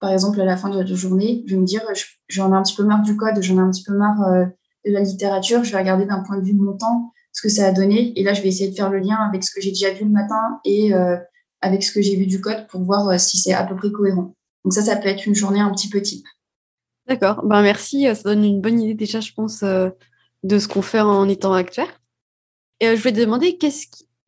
[0.00, 1.82] par exemple, à la fin de la journée, je vais me dire,
[2.28, 4.44] j'en ai un petit peu marre du code, j'en ai un petit peu marre euh,
[4.86, 7.48] de la littérature, je vais regarder d'un point de vue de mon temps ce que
[7.48, 8.18] ça a donné.
[8.18, 10.04] Et là, je vais essayer de faire le lien avec ce que j'ai déjà vu
[10.04, 11.16] le matin et euh,
[11.66, 14.34] avec ce que j'ai vu du code pour voir si c'est à peu près cohérent.
[14.64, 16.26] Donc ça, ça peut être une journée un petit peu type.
[17.06, 21.00] D'accord, ben merci, ça donne une bonne idée déjà, je pense, de ce qu'on fait
[21.00, 22.00] en étant actuaire.
[22.80, 23.58] Et je vais te demander,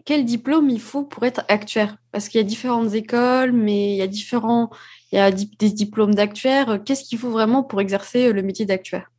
[0.05, 1.97] quel diplôme il faut pour être actuaire?
[2.13, 4.71] Parce qu'il y a différentes écoles, mais il y a différents,
[5.13, 6.81] il y a des diplômes d'actuaire.
[6.85, 9.11] Qu'est-ce qu'il faut vraiment pour exercer le métier d'actuaire?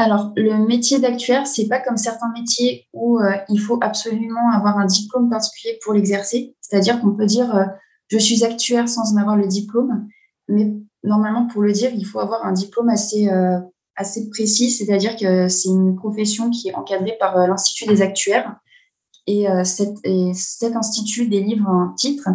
[0.00, 4.78] Alors, le métier d'actuaire, c'est pas comme certains métiers où euh, il faut absolument avoir
[4.78, 6.54] un diplôme particulier pour l'exercer.
[6.60, 7.64] C'est-à-dire qu'on peut dire euh,
[8.06, 10.06] je suis actuaire sans en avoir le diplôme,
[10.46, 13.58] mais normalement pour le dire, il faut avoir un diplôme assez euh,
[14.30, 14.70] précis.
[14.70, 18.54] C'est-à-dire que c'est une profession qui est encadrée par l'Institut des actuaires,
[19.26, 19.46] et,
[20.32, 22.28] cet institut délivre un titre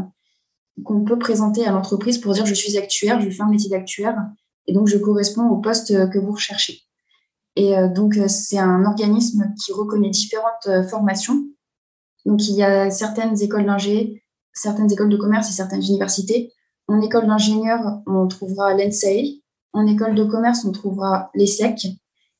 [0.83, 4.17] qu'on peut présenter à l'entreprise pour dire je suis actuaire, je fais un métier d'actuaire
[4.67, 6.83] et donc je corresponds au poste que vous recherchez.
[7.55, 11.43] Et euh, donc euh, c'est un organisme qui reconnaît différentes formations.
[12.25, 16.51] Donc il y a certaines écoles d'ingé, certaines écoles de commerce et certaines universités.
[16.87, 19.41] En école d'ingénieur, on trouvera l'ENSAE.
[19.73, 21.87] En école de commerce, on trouvera l'ESSEC.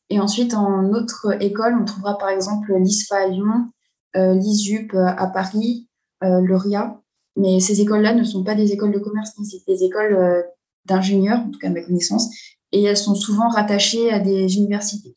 [0.10, 3.72] Et ensuite, en autre école, on trouvera par exemple l'ISFA à Lyon,
[4.16, 5.88] euh, l'ISUP euh, à Paris,
[6.24, 7.02] euh, le RIA.
[7.36, 10.46] Mais ces écoles-là ne sont pas des écoles de commerce, mais c'est des écoles
[10.86, 12.30] d'ingénieurs, en tout cas à ma connaissance,
[12.74, 15.14] et elles sont souvent rattachées à des universités.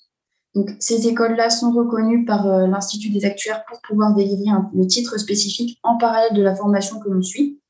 [0.55, 5.79] Donc, ces écoles-là sont reconnues par l'Institut des actuaires pour pouvoir délivrer le titre spécifique
[5.83, 7.61] en parallèle de la formation que l'on suit.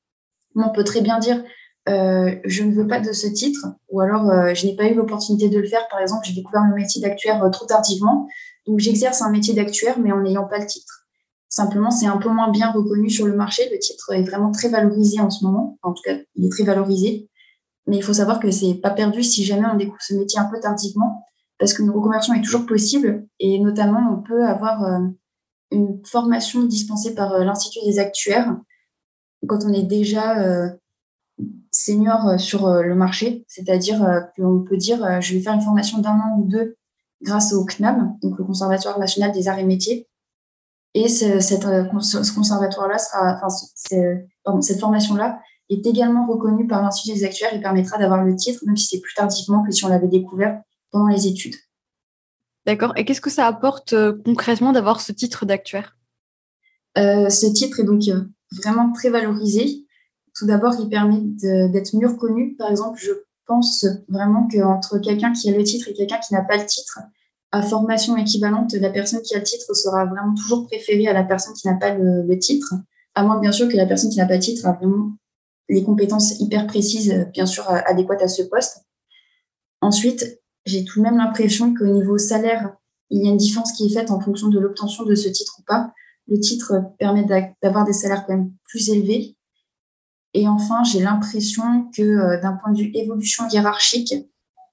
[0.55, 1.43] on peut très bien dire
[1.89, 5.59] je ne veux pas de ce titre, ou alors je n'ai pas eu l'opportunité de
[5.59, 5.89] le faire.
[5.89, 8.29] Par exemple, j'ai découvert le métier d'actuaire trop tardivement,
[8.67, 11.07] donc j'exerce un métier d'actuaire, mais en n'ayant pas le titre.
[11.49, 13.69] Simplement, c'est un peu moins bien reconnu sur le marché.
[13.73, 15.79] Le titre est vraiment très valorisé en ce moment.
[15.83, 17.31] En tout cas, il est très valorisé.
[17.87, 20.47] Mais il faut savoir que c'est pas perdu si jamais on découvre ce métier un
[20.47, 21.25] peu tardivement,
[21.59, 23.27] parce qu'une reconversion est toujours possible.
[23.39, 24.99] Et notamment, on peut avoir euh,
[25.71, 28.57] une formation dispensée par euh, l'Institut des actuaires
[29.47, 30.69] quand on est déjà euh,
[31.71, 33.45] senior sur le marché.
[33.49, 36.77] C'est-à-dire qu'on peut dire, je vais faire une formation d'un an ou deux
[37.23, 40.09] grâce au CNAM, donc le Conservatoire national des arts et métiers
[40.97, 45.39] et ce, cette, ce conservatoire-là sera, enfin, cette formation-là
[45.69, 49.01] est également reconnue par l'Institut des actuaires et permettra d'avoir le titre, même si c'est
[49.01, 50.61] plus tardivement que si on l'avait découvert
[50.91, 51.57] pendant les études.
[52.67, 52.93] D'accord.
[52.97, 55.97] Et qu'est-ce que ça apporte euh, concrètement d'avoir ce titre d'actuaire?
[56.99, 58.03] Euh, Ce titre est donc
[58.53, 59.87] vraiment très valorisé.
[60.35, 62.57] Tout d'abord, il permet d'être mieux reconnu.
[62.57, 63.13] Par exemple, je
[63.47, 66.99] pense vraiment qu'entre quelqu'un qui a le titre et quelqu'un qui n'a pas le titre,
[67.53, 71.23] à formation équivalente, la personne qui a le titre sera vraiment toujours préférée à la
[71.23, 72.75] personne qui n'a pas le, titre,
[73.15, 75.13] à moins bien sûr que la personne qui n'a pas le titre a vraiment
[75.69, 78.85] les compétences hyper précises, bien sûr adéquates à ce poste.
[79.81, 82.75] Ensuite, j'ai tout de même l'impression qu'au niveau salaire,
[83.11, 85.57] il y a une différence qui est faite en fonction de l'obtention de ce titre
[85.61, 85.93] ou pas.
[86.29, 87.25] Le titre permet
[87.63, 89.37] d'avoir des salaires quand même plus élevés.
[90.35, 94.15] Et enfin, j'ai l'impression que euh, d'un point de vue évolution hiérarchique,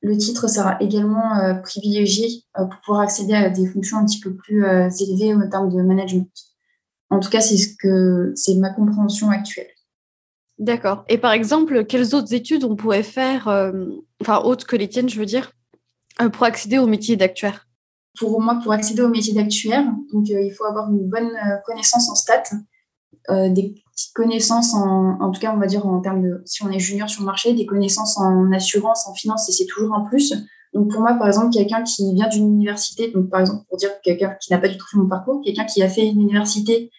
[0.01, 4.19] le titre sera également euh, privilégié euh, pour pouvoir accéder à des fonctions un petit
[4.19, 4.65] peu plus
[4.99, 6.29] élevées en termes de management.
[7.09, 9.72] En tout cas, c'est ce que c'est ma compréhension actuelle.
[10.59, 11.03] D'accord.
[11.09, 13.47] Et par exemple, quelles autres études on pourrait faire,
[14.21, 15.51] enfin autres que les tiennes, je veux dire,
[16.31, 17.67] pour accéder au métier d'actuaire?
[18.19, 22.09] Pour moi, pour accéder au métier d'actuaire, euh, il faut avoir une bonne euh, connaissance
[22.11, 22.43] en stats,
[23.31, 23.73] euh, des
[24.13, 27.09] connaissances en, en tout cas, on va dire en termes de, si on est junior
[27.09, 30.33] sur le marché, des connaissances en assurance, en finance, et c'est toujours un plus.
[30.73, 33.89] Donc pour moi, par exemple, quelqu'un qui vient d'une université, donc par exemple pour dire
[34.03, 36.91] quelqu'un qui n'a pas du tout fait mon parcours, quelqu'un qui a fait une université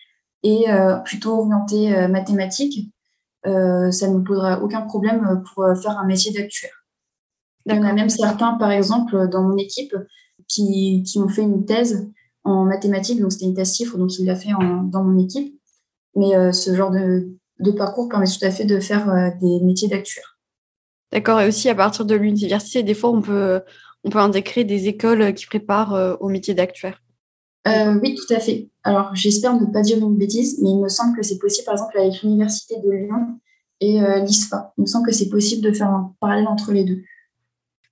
[0.43, 0.67] et
[1.05, 2.93] plutôt orienté mathématiques,
[3.45, 6.85] ça ne me posera aucun problème pour faire un métier d'actuaire.
[7.67, 9.95] Il y en a même certains, par exemple, dans mon équipe,
[10.49, 12.11] qui, qui ont fait une thèse
[12.45, 15.59] en mathématiques, donc c'était une thèse chiffre, donc il l'a fait dans mon équipe.
[16.17, 17.29] Mais euh, ce genre de,
[17.59, 20.39] de, parcours permet tout à fait de faire euh, des métiers d'actuaire.
[21.11, 23.61] D'accord, et aussi à partir de l'université, des fois on peut,
[24.05, 27.03] on peut intégrer des écoles qui préparent euh, au métier d'actuaire.
[27.67, 28.69] Oui, tout à fait.
[28.83, 31.75] Alors j'espère ne pas dire une bêtise, mais il me semble que c'est possible, par
[31.75, 33.39] exemple, avec l'Université de Lyon
[33.81, 34.73] et l'ISFA.
[34.79, 37.03] Il me semble que c'est possible de faire un parallèle entre les deux.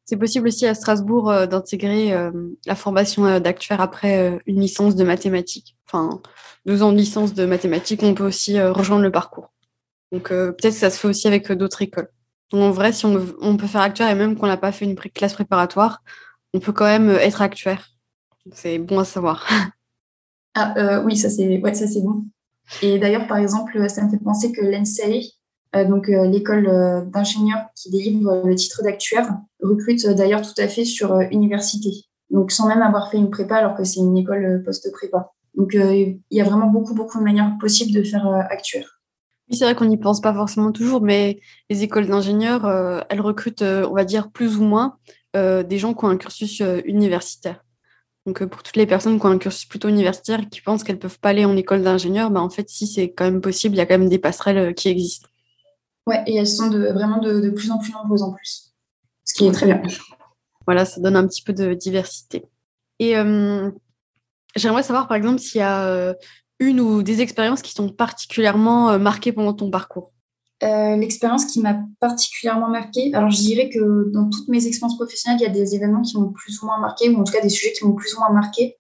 [0.05, 2.31] C'est possible aussi à Strasbourg euh, d'intégrer euh,
[2.67, 5.77] la formation euh, d'actuaire après une licence de mathématiques.
[5.87, 6.21] Enfin,
[6.67, 9.53] deux ans de licence de mathématiques, on peut aussi rejoindre le parcours.
[10.11, 12.09] Donc peut-être que ça se fait aussi avec d'autres écoles.
[12.51, 14.95] Donc en vrai, si on, peut faire actuaire et même qu'on n'a pas fait une
[14.95, 16.03] classe préparatoire,
[16.53, 17.89] on peut quand même être actuaire.
[18.53, 19.49] C'est bon à savoir.
[20.55, 22.25] Ah oui, ça c'est ouais, ça c'est bon.
[22.83, 25.33] Et d'ailleurs, par exemple, ça me fait penser que l'ENSEI,
[25.75, 30.69] euh, donc euh, l'école euh, d'ingénieurs qui délivre le titre d'actuaire recrute d'ailleurs tout à
[30.69, 31.91] fait sur université.
[32.31, 35.31] Donc sans même avoir fait une prépa alors que c'est une école post-prépa.
[35.55, 39.01] Donc il y a vraiment beaucoup beaucoup de manières possibles de faire actuaire.
[39.51, 42.67] Oui, c'est vrai qu'on n'y pense pas forcément toujours, mais les écoles d'ingénieurs,
[43.11, 44.97] elles recrutent, on va dire, plus ou moins
[45.35, 47.63] des gens qui ont un cursus universitaire.
[48.27, 50.97] Donc, pour toutes les personnes qui ont un cursus plutôt universitaire et qui pensent qu'elles
[50.97, 53.75] ne peuvent pas aller en école d'ingénieur, bah, en fait, si c'est quand même possible,
[53.75, 55.29] il y a quand même des passerelles qui existent.
[56.07, 58.73] Ouais, et elles sont de, vraiment de, plus en plus nombreuses en plus,
[59.25, 59.83] ce qui est très bien.
[60.67, 62.45] Voilà, ça donne un petit peu de diversité.
[62.99, 63.71] Et euh,
[64.57, 66.15] j'aimerais savoir, par exemple, s'il y a euh,
[66.59, 70.13] une ou des expériences qui sont particulièrement euh, marquées pendant ton parcours.
[70.63, 75.43] L'expérience qui m'a particulièrement marquée, alors je dirais que dans toutes mes expériences professionnelles, il
[75.43, 77.49] y a des événements qui m'ont plus ou moins marqué, ou en tout cas des
[77.49, 78.77] sujets qui m'ont plus ou moins marqué.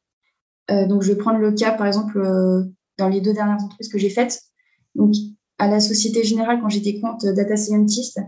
[0.69, 2.23] donc je vais prendre le cas, par exemple,
[2.99, 4.41] dans les deux dernières entreprises que j'ai faites.
[4.95, 5.15] Donc
[5.59, 8.21] à la Société Générale quand j'étais compte data scientist,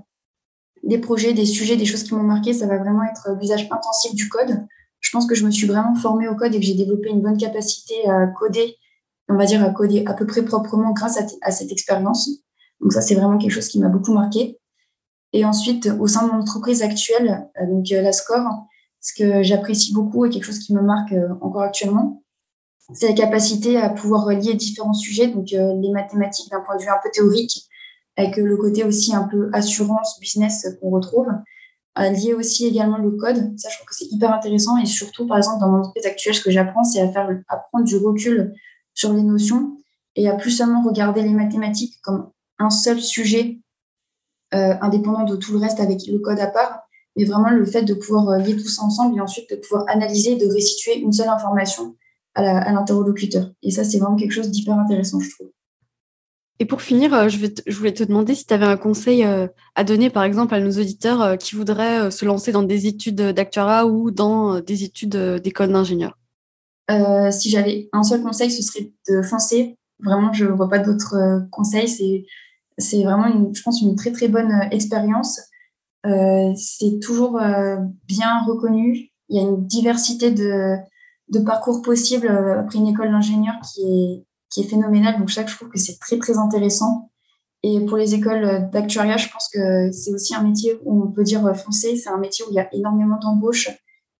[0.82, 4.14] des projets, des sujets, des choses qui m'ont marqué, ça va vraiment être l'usage intensif
[4.14, 4.66] du code.
[5.00, 7.22] Je pense que je me suis vraiment formée au code et que j'ai développé une
[7.22, 8.76] bonne capacité à coder,
[9.28, 12.28] on va dire à coder à peu près proprement grâce à, cette expérience.
[12.84, 14.60] Donc ça, c'est vraiment quelque chose qui m'a beaucoup marqué.
[15.32, 18.46] Et ensuite, au sein de mon entreprise actuelle, euh, donc euh, la Score,
[19.00, 22.22] ce que j'apprécie beaucoup et quelque chose qui me marque euh, encore actuellement,
[22.92, 26.90] c'est la capacité à pouvoir relier différents sujets, donc les mathématiques d'un point de vue
[26.90, 27.62] un peu théorique,
[28.18, 31.28] avec le côté aussi un peu assurance, business qu'on retrouve,
[31.96, 33.58] lier aussi également le code.
[33.58, 36.34] Ça, je trouve que c'est hyper intéressant et surtout, par exemple, dans mon entreprise actuelle,
[36.34, 38.52] ce que j'apprends, c'est à faire à prendre du recul
[38.92, 39.78] sur les notions
[40.14, 42.32] et à plus seulement regarder les mathématiques comme
[42.64, 43.58] un seul sujet
[44.54, 46.80] euh, indépendant de tout le reste avec le code à part,
[47.16, 50.36] mais vraiment le fait de pouvoir lier tout ça ensemble et ensuite de pouvoir analyser,
[50.36, 51.96] de restituer une seule information
[52.34, 53.52] à l'interlocuteur.
[53.62, 55.50] Et ça, c'est vraiment quelque chose d'hyper intéressant, je trouve.
[56.60, 59.24] Et pour finir, euh, je, vais je voulais te demander si tu avais un conseil
[59.24, 62.86] euh, à donner, par exemple, à nos auditeurs euh, qui voudraient se lancer dans des
[62.86, 66.16] études d'actuariat ou dans des études d'école d'ingénieur.
[67.32, 69.76] si j'avais un seul conseil, ce serait de foncer.
[70.00, 71.88] Vraiment, je ne vois pas d'autres conseils.
[71.88, 72.24] C'est,
[72.78, 75.40] c'est vraiment, une, je pense, une très, très bonne expérience.
[76.04, 77.40] c'est toujours
[78.06, 79.10] bien reconnu.
[79.28, 80.76] Il y a une diversité de,
[81.44, 85.18] parcours possible euh, après une école d'ingénieur qui est, qui est phénoménale.
[85.18, 87.10] Donc, chaque, je trouve que c'est très, très intéressant.
[87.62, 91.24] Et pour les écoles d'actuariat, je pense que c'est aussi un métier où on peut
[91.24, 91.96] dire foncé.
[91.96, 93.70] C'est un métier où il y a énormément d'embauches,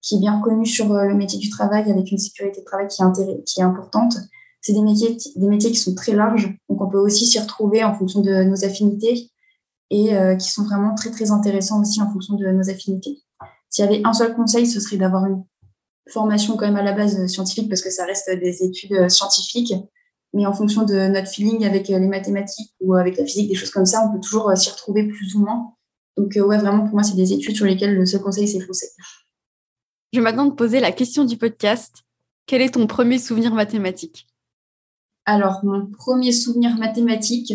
[0.01, 2.89] qui est bien reconnu sur euh, le métier du travail, avec une sécurité de travail
[2.89, 4.17] qui est, qui est importante.
[4.65, 7.85] C'est des métiers, des métiers qui sont très larges, donc on peut aussi s'y retrouver
[7.85, 9.31] en fonction de nos affinités
[9.91, 13.23] et euh, qui sont vraiment très très intéressants aussi en fonction de nos affinités.
[13.69, 15.45] S'il y avait un seul conseil, ce serait d'avoir une
[16.09, 19.75] formation quand même à la base scientifique parce que ça reste des études scientifiques,
[20.33, 23.71] mais en fonction de notre feeling avec les mathématiques ou avec la physique, des choses
[23.71, 25.75] comme ça, on peut toujours s'y retrouver plus ou moins.
[26.17, 28.87] Donc ouais, vraiment pour moi, c'est des études sur lesquelles le seul conseil c'est foncer.
[30.15, 32.03] Je vais maintenant te poser la question du podcast.
[32.47, 34.27] Quel est ton premier souvenir mathématique?
[35.27, 37.53] Alors, mon premier souvenir mathématique,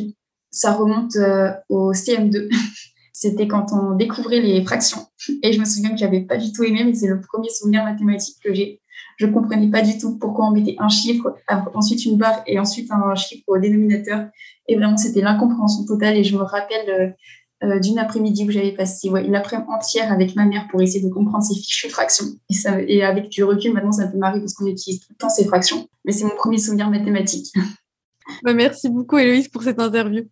[0.52, 2.50] ça remonte euh, au CM2.
[3.14, 5.06] C'était quand on découvrait les fractions.
[5.44, 7.84] Et je me souviens que j'avais pas du tout aimé, mais c'est le premier souvenir
[7.84, 8.82] mathématique que j'ai.
[9.18, 11.36] Je comprenais pas du tout pourquoi on mettait un chiffre,
[11.74, 14.30] ensuite une barre et ensuite un chiffre au dénominateur.
[14.68, 16.16] Et vraiment, c'était l'incompréhension totale.
[16.16, 17.10] Et je me rappelle euh,
[17.64, 21.06] euh, d'une après-midi où j'avais passé ouais, une après-midi entière avec ma mère pour essayer
[21.06, 22.26] de comprendre ces fichues fractions.
[22.50, 25.08] Et, ça, et avec du recul, maintenant, ça me fait marrer parce qu'on utilise tout
[25.12, 25.88] le temps ces fractions.
[26.06, 27.54] Mais c'est mon premier souvenir mathématique.
[28.44, 30.24] Bah, merci beaucoup, Héloïse, pour cette interview.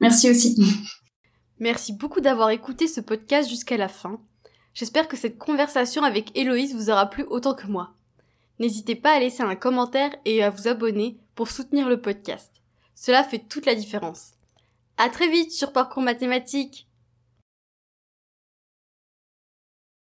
[0.00, 0.56] Merci aussi.
[1.58, 4.20] Merci beaucoup d'avoir écouté ce podcast jusqu'à la fin.
[4.74, 7.94] J'espère que cette conversation avec Héloïse vous aura plu autant que moi.
[8.60, 12.50] N'hésitez pas à laisser un commentaire et à vous abonner pour soutenir le podcast.
[12.94, 14.32] Cela fait toute la différence.
[15.02, 16.86] À très vite sur Parcours Mathématiques